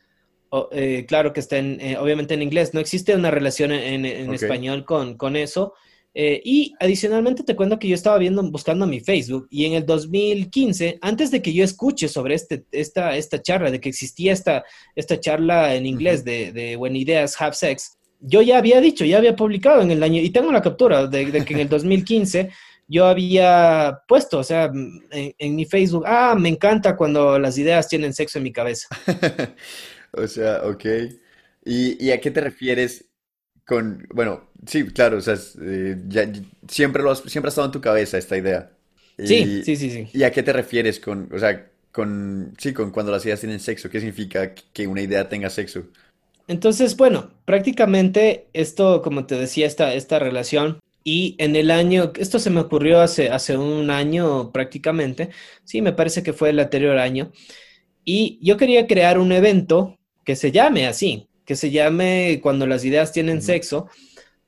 [0.70, 4.84] Eh, claro que está en, eh, obviamente en inglés, no existe una relación en, español
[4.84, 5.74] con, con eso.
[6.16, 9.84] Eh, y adicionalmente te cuento que yo estaba viendo, buscando mi Facebook y en el
[9.84, 14.64] 2015, antes de que yo escuche sobre este, esta, esta charla, de que existía esta,
[14.94, 19.18] esta charla en inglés de, de When Ideas Have Sex, yo ya había dicho, ya
[19.18, 22.50] había publicado en el año, y tengo la captura de, de que en el 2015
[22.88, 24.70] yo había puesto, o sea,
[25.10, 28.88] en, mi Facebook, ah, me encanta cuando las ideas tienen sexo en mi cabeza.
[30.12, 30.84] o sea, ok.
[31.64, 33.06] ¿Y, a qué te refieres
[33.64, 36.30] con, bueno, sí, claro, o sea, eh, ya,
[36.68, 38.70] siempre, lo has, siempre ha estado en tu cabeza esta idea.
[39.18, 40.08] sí, sí, sí, sí.
[40.12, 43.60] ¿Y a qué te refieres con, o sea, con, sí, con cuando las ideas tienen
[43.60, 43.88] sexo?
[43.88, 45.84] ¿Qué significa que una idea tenga sexo?
[46.46, 52.38] Entonces, bueno, prácticamente esto, como te decía, esta, esta relación y en el año, esto
[52.38, 55.28] se me ocurrió hace, hace un año prácticamente,
[55.62, 57.30] sí, me parece que fue el anterior año,
[58.04, 62.84] y yo quería crear un evento que se llame así, que se llame Cuando las
[62.86, 63.88] ideas tienen sexo,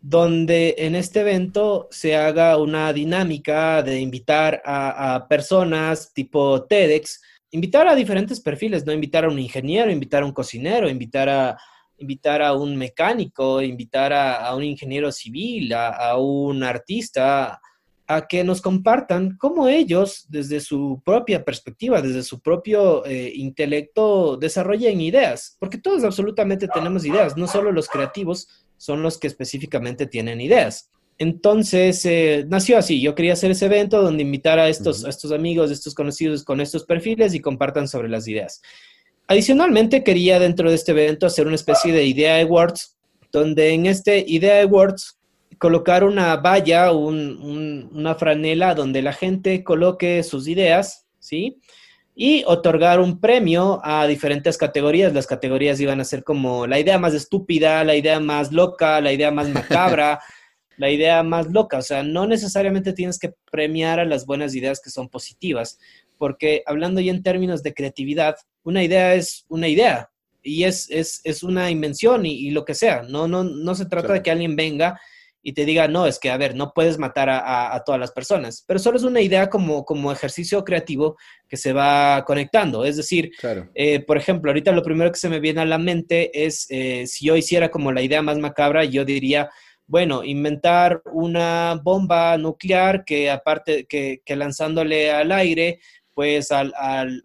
[0.01, 7.21] donde en este evento se haga una dinámica de invitar a, a personas tipo TEDx,
[7.51, 11.59] invitar a diferentes perfiles, no invitar a un ingeniero, invitar a un cocinero, invitar a,
[11.99, 17.61] invitar a un mecánico, invitar a, un ingeniero civil, a, un artista,
[18.07, 24.37] a que nos compartan cómo ellos, desde su propia perspectiva, desde su propio eh, intelecto,
[24.37, 30.07] desarrollan ideas, porque todos absolutamente tenemos ideas, no solo los creativos son los que específicamente
[30.07, 30.91] tienen ideas.
[31.19, 33.01] Entonces, eh, nació así.
[33.01, 36.45] Yo quería hacer ese evento donde invitar a estos, a estos amigos, a estos conocidos
[36.45, 38.61] con estos perfiles y compartan sobre las ideas.
[39.29, 42.97] Adicionalmente, quería dentro de este evento hacer una especie de Idea Awards,
[43.33, 45.19] donde en este Idea Awards
[45.59, 51.59] colocar una valla, una franela donde la gente coloque sus ideas, ¿sí?
[52.15, 55.13] Y otorgar un premio a diferentes categorías.
[55.13, 59.13] Las categorías iban a ser como la idea más estúpida, la idea más loca, la
[59.13, 60.21] idea más macabra,
[60.77, 61.79] la idea más loca.
[61.79, 65.79] O sea, no necesariamente tienes que premiar a las buenas ideas que son positivas,
[66.19, 70.11] porque hablando ya en términos de creatividad, una idea es una idea
[70.43, 73.03] y es, es, una invención y, lo que sea.
[73.03, 74.99] No, no, no se trata de que alguien venga
[75.43, 78.65] y te diga, no, es que, a ver, no puedes matar a, todas las personas,
[78.67, 81.17] pero solo es una idea como, como ejercicio creativo
[81.49, 82.85] que se va conectando.
[82.85, 83.31] Es decir,
[83.75, 87.07] eh, por ejemplo, ahorita lo primero que se me viene a la mente es, eh,
[87.07, 89.49] si yo hiciera como la idea más macabra, yo diría,
[89.87, 95.79] bueno, inventar una bomba nuclear que aparte, que, que lanzándole al aire,
[96.17, 96.73] pues al,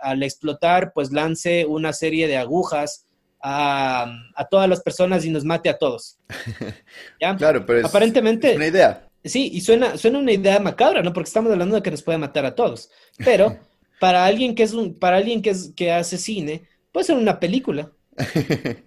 [0.02, 3.06] al, explotar, pues lance una serie de agujas
[3.42, 6.18] a, a, todas las personas y nos mate a todos.
[7.22, 7.38] ¿Ya?
[7.38, 9.08] Claro, pero es, aparentemente una idea.
[9.24, 11.14] Sí, y suena, suena una idea macabra, ¿no?
[11.14, 12.90] Porque estamos hablando de que nos puede matar a todos.
[13.18, 13.58] Pero
[14.02, 17.40] para alguien que es un, para alguien que es, que hace cine, puede ser una
[17.40, 17.92] película.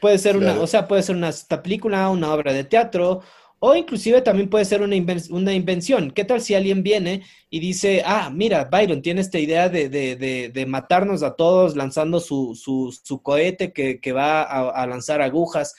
[0.00, 3.20] Puede ser una, o sea, puede ser una película, una obra de teatro,
[3.60, 4.96] o inclusive también puede ser una,
[5.30, 6.12] una, invención.
[6.12, 10.50] ¿Qué tal si alguien viene y dice, ah, mira, Byron tiene esta idea de, de,
[10.52, 15.22] de, matarnos a todos lanzando su, su, su cohete que, que va a, a, lanzar
[15.22, 15.74] agujas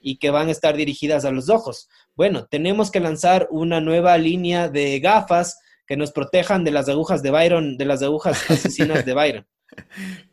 [0.00, 1.88] y que van a estar dirigidas a los ojos?
[2.14, 7.22] Bueno, tenemos que lanzar una nueva línea de gafas que nos protejan de las agujas
[7.22, 9.46] de Byron, de las agujas asesinas de Byron.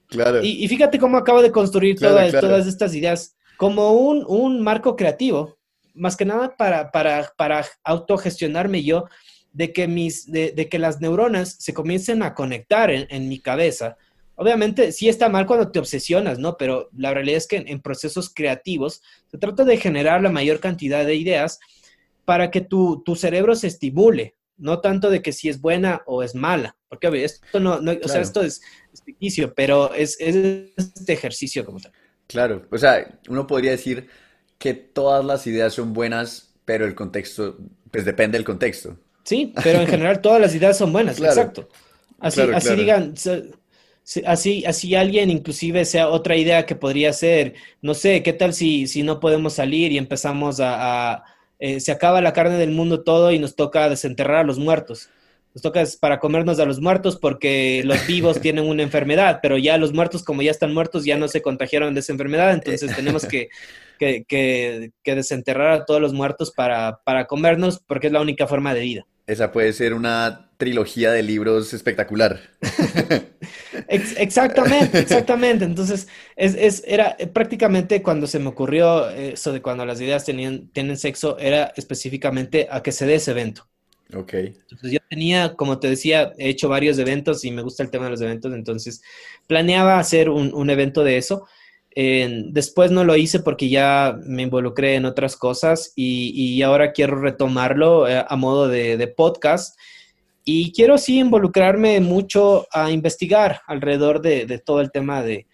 [0.08, 0.44] Claro.
[0.44, 5.59] Y, fíjate cómo acabo de construir todas, todas estas ideas como un, un marco creativo
[6.00, 9.06] más que nada para, para, para autogestionarme yo
[9.52, 13.98] de que, mis, de, que las neuronas se comiencen a conectar en, mi cabeza.
[14.36, 16.56] Obviamente, sí está mal cuando te obsesionas, ¿no?
[16.56, 21.06] Pero la realidad es que en, procesos creativos se trata de generar la mayor cantidad
[21.06, 21.60] de ideas
[22.26, 26.22] para que tu, tu, cerebro se estimule, no tanto de que si es buena o
[26.22, 28.62] es mala, porque esto no, o sea, esto es,
[29.04, 30.36] ficticio, pero es, es
[30.78, 31.92] este ejercicio como tal.
[32.28, 34.08] Claro, o sea, uno podría decir,
[34.60, 37.58] que todas las ideas son buenas, pero el contexto,
[37.90, 38.98] pues depende del contexto.
[39.24, 41.68] Sí, pero en general todas las ideas son buenas, exacto.
[42.20, 43.16] Así, así digan,
[44.26, 48.88] así, así alguien inclusive sea otra idea que podría ser, no sé, ¿qué tal si,
[48.88, 51.24] si no podemos salir y empezamos a,
[51.60, 55.10] eh, se acaba la carne del mundo todo y nos toca desenterrar a los muertos?
[55.54, 59.78] Nos toca para comernos a los muertos porque los vivos tienen una enfermedad, pero ya
[59.78, 63.26] los muertos, como ya están muertos, ya no se contagiaron de esa enfermedad, entonces tenemos
[63.26, 63.50] que
[64.00, 69.06] que, desenterrar a todos los muertos para, comernos, porque es la única forma de vida.
[69.28, 72.40] Esa puede ser una trilogía de libros espectacular.
[73.88, 75.66] exactamente, exactamente.
[75.66, 80.98] Entonces, es, era prácticamente cuando se me ocurrió eso de cuando las ideas tenían, tienen
[80.98, 83.68] sexo, era específicamente a que se dé ese evento.
[84.16, 84.34] Ok.
[84.34, 88.06] Entonces yo tenía, como te decía, he hecho varios eventos y me gusta el tema
[88.06, 89.02] de los eventos, entonces
[89.48, 91.46] planeaba hacer un, un evento de eso
[91.96, 98.08] después no lo hice porque ya me involucré en otras cosas y, ahora quiero retomarlo
[98.08, 99.78] eh, a modo de, podcast.
[100.46, 105.48] Y quiero sí involucrarme mucho a investigar alrededor de, todo el tema de,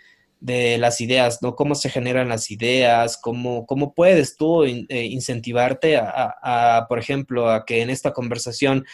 [0.45, 1.55] las ideas, ¿no?
[1.55, 7.65] Cómo se generan las ideas, cómo, cómo puedes tú eh, incentivarte a, por ejemplo, a
[7.65, 8.85] que en esta conversación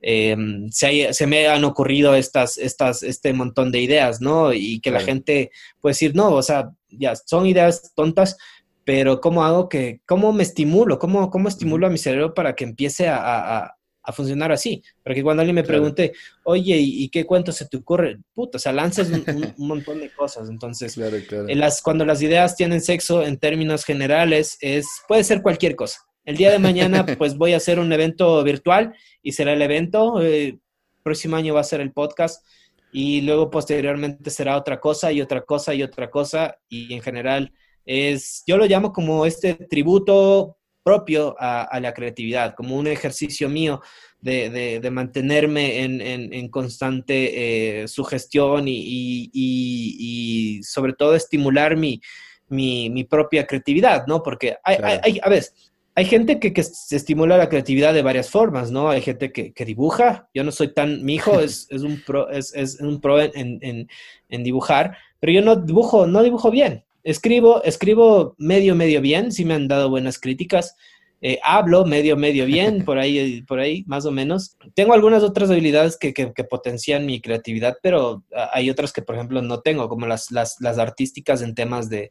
[0.00, 0.36] eh,
[0.70, 4.52] se, me han ocurrido estas, estas, este montón de ideas, ¿no?
[4.52, 5.50] Y que la gente
[5.80, 8.36] puede decir, no, o sea, ya son ideas tontas,
[8.84, 12.64] pero ¿cómo hago que, cómo me estimulo, cómo, cómo estimulo a mi cerebro para que
[12.64, 13.76] empiece a,
[14.10, 14.82] funcionar así?
[15.04, 18.18] Para que cuando alguien me pregunte, oye, ¿y, qué cuento se te ocurre?
[18.34, 19.24] Puta, o sea, lanzas un,
[19.58, 20.48] montón de cosas.
[20.48, 26.00] Entonces, las, cuando las ideas tienen sexo en términos generales, es, puede ser cualquier cosa.
[26.24, 30.20] El día de mañana, pues voy a hacer un evento virtual y será el evento.
[30.22, 30.58] Eh,
[31.02, 32.44] próximo año va a ser el podcast
[32.92, 37.52] y luego posteriormente será otra cosa y otra cosa y otra cosa y en general
[37.84, 43.80] es, yo lo llamo como este tributo propio a, la creatividad, como un ejercicio mío
[44.20, 52.00] de, de, mantenerme en, en, constante eh, sugestión y, y, y, sobre todo estimular mi,
[52.48, 54.22] mi, mi propia creatividad, ¿no?
[54.22, 58.30] Porque hay, hay, a veces hay gente que, que, se estimula la creatividad de varias
[58.30, 58.88] formas, ¿no?
[58.88, 60.28] Hay gente que, que dibuja.
[60.32, 61.04] Yo no soy tan.
[61.04, 63.88] Mi hijo es, es un pro, es, es un pro en, en,
[64.28, 66.84] en, dibujar, pero yo no dibujo, no dibujo bien.
[67.04, 69.32] Escribo, escribo medio, medio bien.
[69.32, 70.76] Sí me han dado buenas críticas.
[71.24, 74.56] Eh, hablo medio, medio bien, por ahí, por ahí, más o menos.
[74.74, 79.14] Tengo algunas otras habilidades que, que, que, potencian mi creatividad, pero hay otras que, por
[79.14, 82.10] ejemplo, no tengo, como las, las, las artísticas en temas de,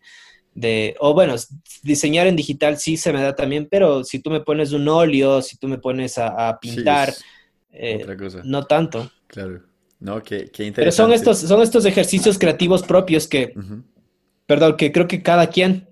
[0.54, 1.36] de, o bueno,
[1.84, 5.42] diseñar en digital sí se me da también, pero si tú me pones un óleo,
[5.42, 7.14] si tú me pones a, pintar,
[7.74, 8.06] eh,
[8.46, 9.12] no tanto.
[9.28, 9.62] Claro.
[10.00, 10.76] No, qué, qué interesante.
[10.76, 13.54] Pero son estos, son estos ejercicios creativos propios que,
[14.52, 15.88] perdón, que creo que cada quien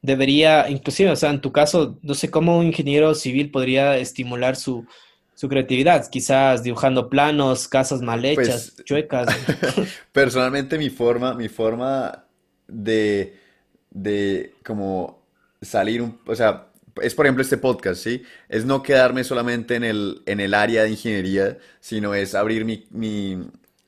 [0.00, 4.54] debería, inclusive, o sea, en tu caso, no sé cómo un ingeniero civil podría estimular
[4.54, 4.86] su,
[5.34, 9.26] su creatividad, quizás dibujando planos, casas mal pues, hechas, chuecas.
[10.12, 12.24] Personalmente mi forma, mi forma
[12.68, 13.36] de
[13.90, 15.26] de como
[15.60, 16.68] salir un, o sea,
[17.02, 18.22] es por ejemplo este podcast, ¿sí?
[18.48, 22.86] Es no quedarme solamente en el, en el área de ingeniería, sino es abrir mi,
[22.90, 23.42] mi,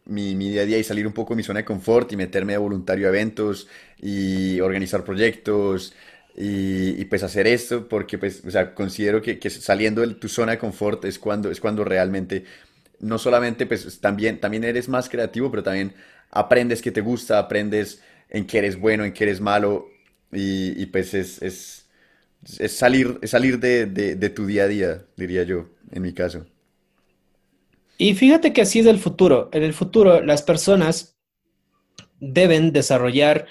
[0.06, 2.52] mi, día a día y salir un poco de mi zona de confort y meterme
[2.52, 3.68] de voluntario a eventos
[4.00, 5.94] y organizar proyectos
[6.36, 10.58] y, pues hacer esto porque pues, o sea, considero que, saliendo de tu zona de
[10.58, 12.44] confort es cuando, es cuando realmente
[13.00, 15.94] no solamente pues también, también eres más creativo, pero también
[16.30, 19.88] aprendes que te gusta, aprendes en qué eres bueno, en qué eres malo
[20.32, 21.86] y, pues es, es,
[22.70, 26.46] salir, salir de, tu día a día, diría yo, en mi caso.
[27.98, 29.48] Y fíjate que así es el futuro.
[29.52, 31.16] En el futuro las personas
[32.20, 33.46] deben desarrollar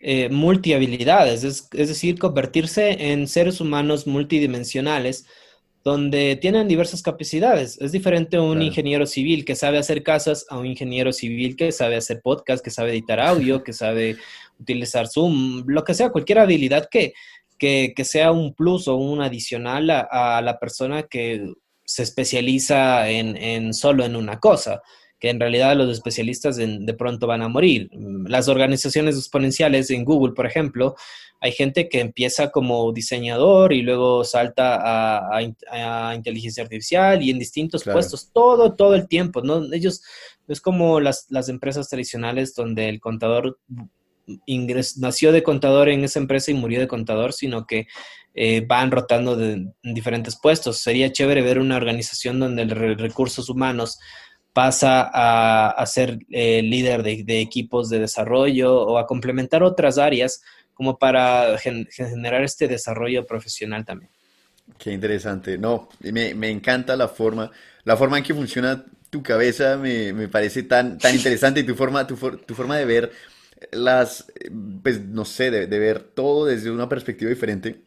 [0.00, 5.26] eh, multihabilidades, es, decir, convertirse en seres humanos multidimensionales
[5.82, 7.80] donde tienen diversas capacidades.
[7.80, 11.96] Es diferente un ingeniero civil que sabe hacer casas a un ingeniero civil que sabe
[11.96, 14.16] hacer podcast, que sabe editar audio, que sabe
[14.60, 17.14] utilizar Zoom, lo que sea, cualquier habilidad que,
[17.58, 21.52] que, sea un plus o un adicional a, la persona que
[21.84, 24.82] se especializa en, en, solo en una cosa,
[25.18, 27.90] que en realidad los especialistas de pronto van a morir.
[28.26, 30.94] Las organizaciones exponenciales en Google, por ejemplo,
[31.40, 35.38] hay gente que empieza como diseñador y luego salta a,
[35.70, 39.72] a, inteligencia artificial y en distintos puestos, todo, todo el tiempo, ¿no?
[39.72, 40.02] Ellos,
[40.48, 43.58] es como las, las empresas tradicionales donde el contador
[44.96, 47.86] nació de contador en esa empresa y murió de contador, sino que
[48.34, 50.78] eh, van rotando de, en diferentes puestos.
[50.78, 53.98] Sería chévere ver una organización donde el recursos humanos
[54.58, 55.08] pasa
[55.70, 60.42] a, ser eh, líder de, equipos de desarrollo o a complementar otras áreas
[60.74, 64.10] como para generar este desarrollo profesional también.
[64.76, 65.58] Qué interesante.
[65.58, 67.52] No, me, me, encanta la forma,
[67.84, 71.76] la forma en que funciona tu cabeza me, me parece tan, tan interesante y tu
[71.76, 73.12] forma, tu, tu forma de ver
[73.70, 74.26] las,
[74.82, 77.80] pues no sé, de, ver todo desde una perspectiva diferente,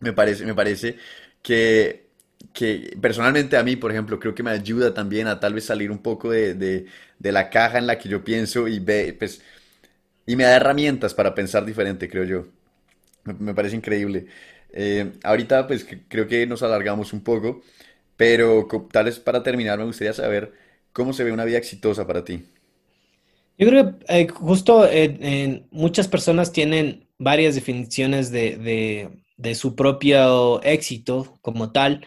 [0.00, 0.96] me parece, me parece
[1.40, 2.09] que,
[2.52, 5.90] que personalmente a mí, por ejemplo, creo que me ayuda también a tal vez salir
[5.90, 9.42] un poco de, de, la caja en la que yo pienso y ve, pues,
[10.26, 12.46] y me da herramientas para pensar diferente, creo yo.
[13.38, 14.26] Me, parece increíble.
[14.72, 17.62] Eh, ahorita, pues, creo que nos alargamos un poco,
[18.16, 20.52] pero tal vez para terminar me gustaría saber
[20.92, 22.44] cómo se ve una vida exitosa para ti.
[23.58, 29.10] Yo creo que eh, justo eh, muchas personas tienen varias definiciones de,
[29.54, 32.06] su propio éxito como tal.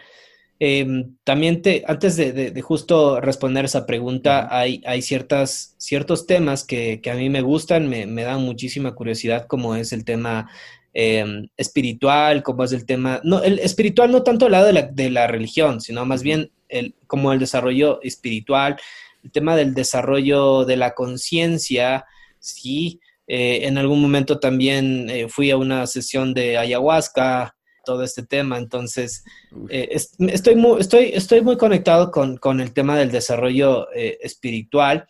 [0.60, 7.00] Em, también te, antes de, justo responder esa pregunta, hay, hay ciertas, ciertos temas que,
[7.10, 10.48] a mí me gustan, me, dan muchísima curiosidad, como es el tema
[10.92, 14.82] em, espiritual, como es el tema, no, el espiritual no tanto al lado de la,
[14.82, 18.76] de la religión, sino más bien el, como el desarrollo espiritual,
[19.24, 22.04] el tema del desarrollo de la conciencia,
[22.38, 23.00] sí.
[23.26, 27.53] Eh, en algún momento también eh, fui a una sesión de ayahuasca,
[27.84, 29.24] todo este tema, entonces
[29.68, 35.06] eh, estoy, muy, estoy, estoy muy conectado con, el tema del desarrollo espiritual.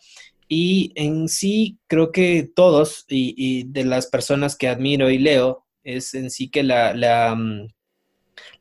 [0.47, 6.13] Y en sí creo que todos y, de las personas que admiro y leo es
[6.13, 7.67] en sí que la, la, mm,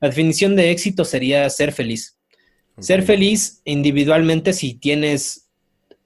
[0.00, 2.18] la definición de éxito sería ser feliz.
[2.78, 5.48] Ser feliz individualmente si tienes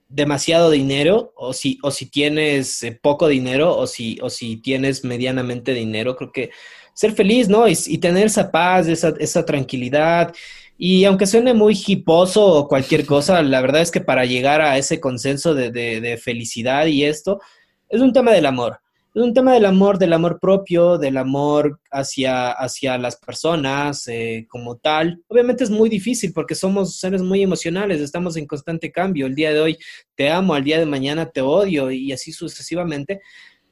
[0.09, 5.05] demasiado dinero o si, o si tienes eh, poco dinero o si, o si tienes
[5.05, 6.51] medianamente dinero, creo que
[6.99, 7.69] ser feliz, ¿no?
[7.69, 10.35] Y, tener esa paz, esa, esa, tranquilidad.
[10.77, 14.79] Y aunque suene muy hiposo o cualquier cosa, la verdad es que para llegar a
[14.79, 17.41] ese consenso de, de felicidad y esto,
[17.89, 18.81] es un tema del amor
[19.19, 24.47] es un tema del amor, del amor propio, del amor hacia, hacia las personas eh,
[24.49, 25.23] como tal.
[25.27, 29.27] Obviamente es muy difícil porque somos seres muy emocionales, estamos en constante cambio.
[29.27, 29.79] El día de hoy
[30.15, 33.21] te amo, al día de mañana te odio y así sucesivamente.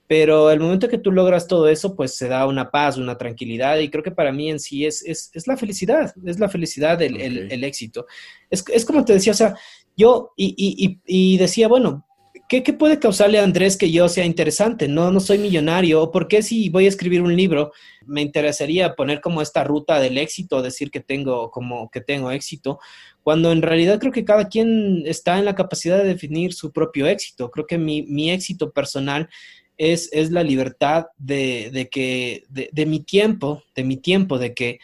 [0.09, 3.79] Pero el momento que tú logras todo eso, pues se da una paz, una tranquilidad,
[3.79, 7.01] y creo que para mí en sí es, es, es la felicidad, es la felicidad,
[7.03, 8.07] el, el, éxito.
[8.49, 9.57] Es, es, como te decía, o sea,
[9.97, 12.07] yo y, y, y decía, bueno,
[12.49, 14.87] ¿qué, ¿qué, puede causarle a Andrés que yo sea interesante?
[14.87, 17.73] No, no soy millonario, o por qué si voy a escribir un libro,
[18.07, 22.79] me interesaría poner como esta ruta del éxito, decir que tengo, como que tengo éxito,
[23.25, 27.09] cuando en realidad creo que cada quien está en la capacidad de definir su propio
[27.09, 27.51] éxito.
[27.51, 29.29] Creo que mi, mi éxito personal
[29.77, 34.55] es, es la libertad de, de que, de, de, mi tiempo, de mi tiempo, de
[34.55, 34.79] que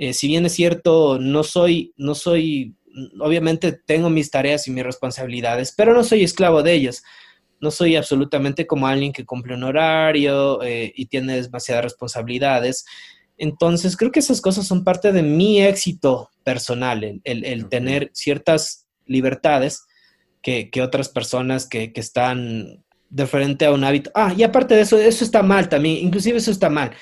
[0.00, 2.76] eh, si bien es cierto, no soy, no soy,
[3.20, 7.02] obviamente tengo mis tareas y mis responsabilidades, pero no soy esclavo de ellas.
[7.60, 12.84] No soy absolutamente como alguien que cumple un horario eh, y tiene demasiadas responsabilidades.
[13.36, 18.10] Entonces, creo que esas cosas son parte de mi éxito personal, el, el, el tener
[18.14, 19.82] ciertas libertades
[20.42, 24.10] que, que otras personas que, que, están diferente a un hábito.
[24.14, 26.92] Ah, y aparte de eso, eso está mal también, inclusive eso está mal,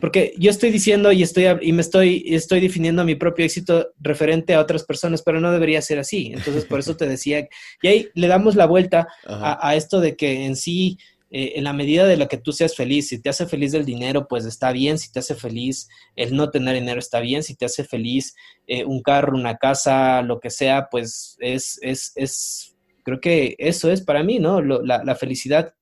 [0.00, 4.54] porque yo estoy diciendo y estoy y me estoy estoy definiendo mi propio éxito referente
[4.54, 6.32] a otras personas, pero no debería ser así.
[6.32, 7.48] Entonces, por eso te decía,
[7.82, 10.98] y ahí le damos la vuelta a, a, esto de que en sí
[11.28, 13.84] eh, en la medida de lo que tú seas feliz, si te hace feliz el
[13.84, 17.56] dinero, pues está bien, si te hace feliz el no tener dinero, está bien, si
[17.56, 18.36] te hace feliz
[18.68, 22.75] eh, un carro, una casa, lo que sea, pues es, es, es
[23.06, 24.60] Creo que eso es para mí, ¿no?
[24.60, 25.74] la, la, felicidad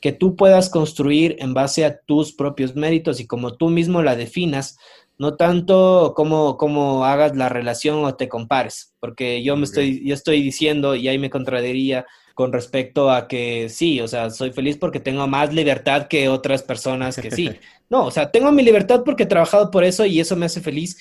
[0.00, 4.14] que tú puedas construir en base a tus propios méritos y como tú mismo la
[4.14, 4.78] definas,
[5.18, 10.14] no tanto como, como hagas la relación o te compares, porque yo me estoy, yo
[10.14, 12.06] estoy diciendo, y ahí me contradiría
[12.36, 16.62] con respecto a que sí, o sea, soy feliz porque tengo más libertad que otras
[16.62, 17.50] personas que sí.
[17.90, 20.60] No, o sea, tengo mi libertad porque he trabajado por eso y eso me hace
[20.60, 20.96] feliz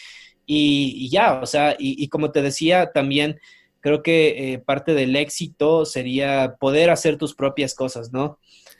[0.47, 3.39] y, y ya, o sea, y, y como te decía también,
[3.81, 8.39] creo que eh, parte del éxito sería poder hacer tus propias cosas, ¿no?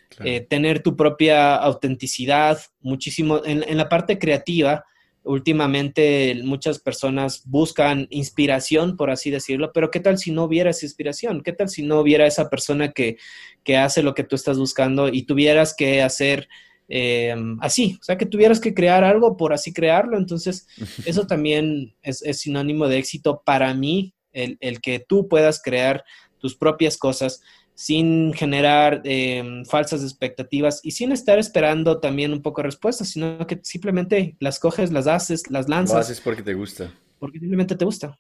[0.10, 0.30] Claro.
[0.30, 4.86] Eh, tener tu propia autenticidad, muchísimo, en, en, la parte creativa,
[5.24, 10.86] últimamente muchas personas buscan inspiración, por así decirlo, pero ¿qué tal si no hubiera esa
[10.86, 11.42] inspiración?
[11.44, 13.18] ¿Qué tal si no hubiera esa persona que,
[13.64, 16.48] que hace lo que tú estás buscando y tuvieras que hacer...
[16.94, 20.18] Eh, así, o sea, que tuvieras que crear algo por así crearlo.
[20.18, 20.68] Entonces,
[21.06, 26.04] eso también es, es sinónimo de éxito para mí el, el, que tú puedas crear
[26.40, 27.42] tus propias cosas
[27.82, 33.60] sin generar eh, falsas expectativas y sin estar esperando también un poco respuestas, sino que
[33.64, 35.96] simplemente las coges, las haces, las lanzas.
[35.96, 36.94] Lo haces porque te gusta.
[37.18, 38.20] Porque simplemente te gusta.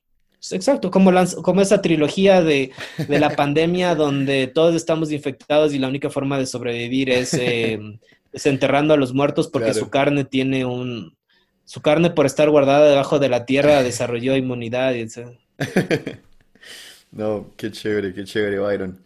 [0.49, 1.12] Exacto, como,
[1.43, 2.72] como esa trilogía de,
[3.07, 7.80] de la pandemia donde todos estamos infectados y la única forma de sobrevivir es, eh,
[8.34, 9.80] es enterrando a los muertos porque claro.
[9.80, 11.16] su carne tiene un...
[11.64, 14.95] Su carne por estar guardada debajo de la tierra desarrolló inmunidad.
[14.95, 15.05] Y,
[17.12, 18.99] no, qué chévere, qué chévere, Byron.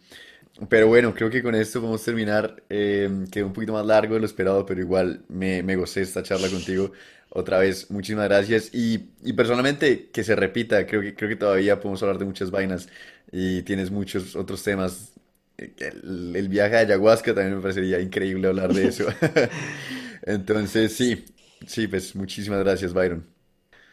[0.70, 2.62] Pero bueno, creo que con esto podemos terminar.
[2.70, 6.22] Eh, quedó un poquito más largo de lo esperado, pero igual me, me gocé esta
[6.22, 6.92] charla contigo.
[7.30, 8.70] Otra vez, muchísimas gracias.
[8.74, 12.50] Y, y, personalmente, que se repita, creo que, creo que todavía podemos hablar de muchas
[12.50, 12.88] vainas
[13.32, 15.14] y tienes muchos otros temas.
[15.58, 19.06] El, el viaje a ayahuasca también me parecería increíble hablar de eso.
[20.22, 21.24] Entonces, sí,
[21.66, 23.35] sí, pues muchísimas gracias, Byron.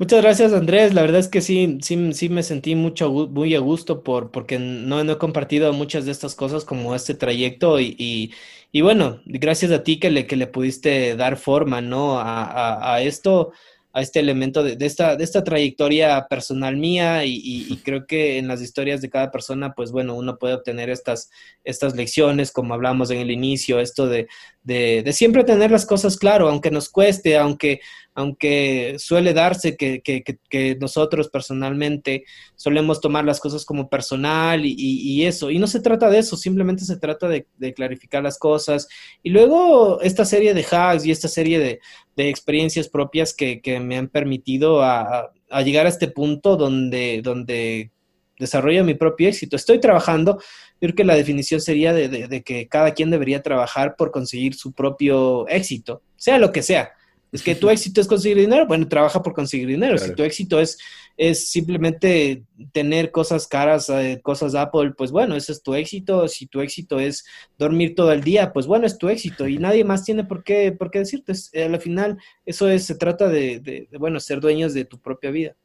[0.04, 0.94] Muchas gracias, Andrés.
[0.94, 4.60] La verdad es que sí, sí, sí me sentí mucho, muy a gusto por, porque
[4.60, 8.34] no, no he compartido muchas de estas cosas como este trayecto y,
[8.74, 12.20] y, bueno, gracias a ti que le, que le pudiste dar forma, ¿no?
[12.20, 13.54] A, a, esto,
[13.94, 18.50] a este elemento de, de, esta, de esta trayectoria personal mía y, creo que en
[18.50, 21.30] las historias de cada persona, pues bueno, uno puede obtener estas,
[21.64, 24.28] estas lecciones, como hablamos en el inicio, esto de,
[24.64, 27.80] de, de siempre tener las cosas claro, aunque nos cueste, aunque
[28.16, 32.26] aunque suele darse que, nosotros personalmente
[32.56, 36.86] solemos tomar las cosas como personal y, eso, y no se trata de eso, simplemente
[36.86, 38.88] se trata de, clarificar las cosas.
[39.24, 41.80] Y luego esta serie de hacks y esta serie de,
[42.16, 45.32] experiencias propias que, me han permitido a,
[45.64, 47.92] llegar a este punto donde, donde
[48.38, 49.56] desarrollo mi propio éxito.
[49.56, 50.40] Estoy trabajando,
[50.80, 55.48] creo que la definición sería de que cada quien debería trabajar por conseguir su propio
[55.48, 56.94] éxito, sea lo que sea
[57.34, 59.96] es que tu éxito es conseguir dinero, bueno, trabaja por conseguir dinero.
[59.96, 60.12] Claro.
[60.12, 60.78] Si tu éxito es,
[61.18, 66.28] es simplemente tener cosas caras, eh, cosas Apple, pues bueno, ese es tu éxito.
[66.28, 67.26] Si tu éxito es
[67.58, 69.48] dormir todo el día, pues bueno, es tu éxito.
[69.48, 71.34] Y nadie más tiene por qué, por qué decirte.
[71.54, 75.00] Eh, al final, eso es, se trata de, de, de, bueno, ser dueños de tu
[75.00, 75.56] propia vida.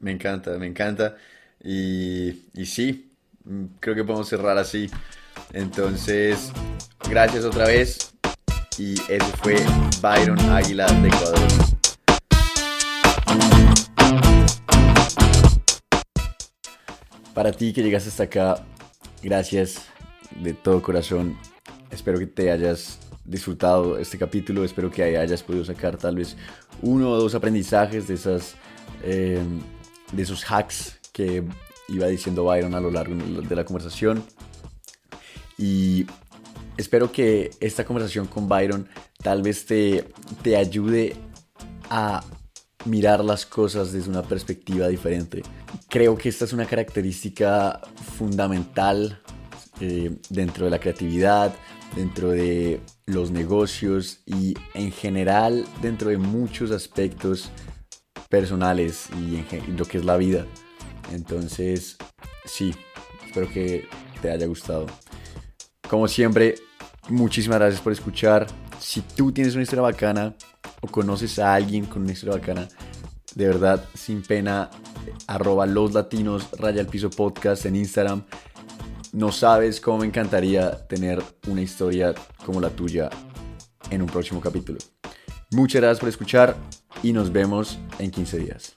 [0.00, 1.16] Me encanta, me encanta.
[1.62, 3.12] Y, y sí,
[3.44, 4.88] mm, creo que podemos cerrar así.
[5.52, 6.50] Entonces,
[7.06, 8.17] gracias otra vez
[8.78, 9.56] y ese fue
[10.00, 11.38] Byron Águila de Ecuador.
[17.34, 18.64] Para ti que llegaste hasta acá,
[19.22, 19.82] gracias
[20.40, 21.36] de todo corazón.
[21.90, 24.64] Espero que te hayas disfrutado este capítulo.
[24.64, 26.36] Espero que hayas podido sacar tal vez
[26.82, 28.54] uno o dos aprendizajes de, esas,
[29.02, 29.42] eh,
[30.12, 31.44] de esos hacks que
[31.88, 34.24] iba diciendo Byron a lo largo de la conversación.
[35.56, 36.06] Y
[36.78, 38.88] espero que esta conversación con Byron
[39.22, 40.08] tal vez te,
[40.42, 41.16] te ayude
[41.90, 42.24] a
[42.86, 45.42] mirar las cosas desde una perspectiva diferente.
[45.88, 47.80] Creo que esta es una característica
[48.16, 49.20] fundamental
[49.80, 51.54] eh, dentro de la creatividad,
[51.96, 57.50] dentro de los negocios y en general dentro de muchos aspectos
[58.28, 60.46] personales y en lo que es la vida.
[61.12, 61.96] Entonces,
[62.44, 62.74] sí,
[63.26, 63.88] espero que
[64.22, 64.86] te haya gustado.
[65.88, 66.56] Como siempre,
[67.08, 68.46] muchísimas gracias por escuchar.
[68.78, 70.34] Si tú tienes una historia bacana
[70.80, 72.68] o conoces a alguien con una historia bacana,
[73.34, 74.70] de verdad, sin pena,
[75.26, 78.24] arroba los latinos, raya el piso podcast en Instagram.
[79.12, 82.14] No sabes cómo me encantaría tener una historia
[82.44, 83.10] como la tuya
[83.90, 84.78] en un próximo capítulo.
[85.50, 86.56] Muchas gracias por escuchar
[87.02, 88.76] y nos vemos en 15 días.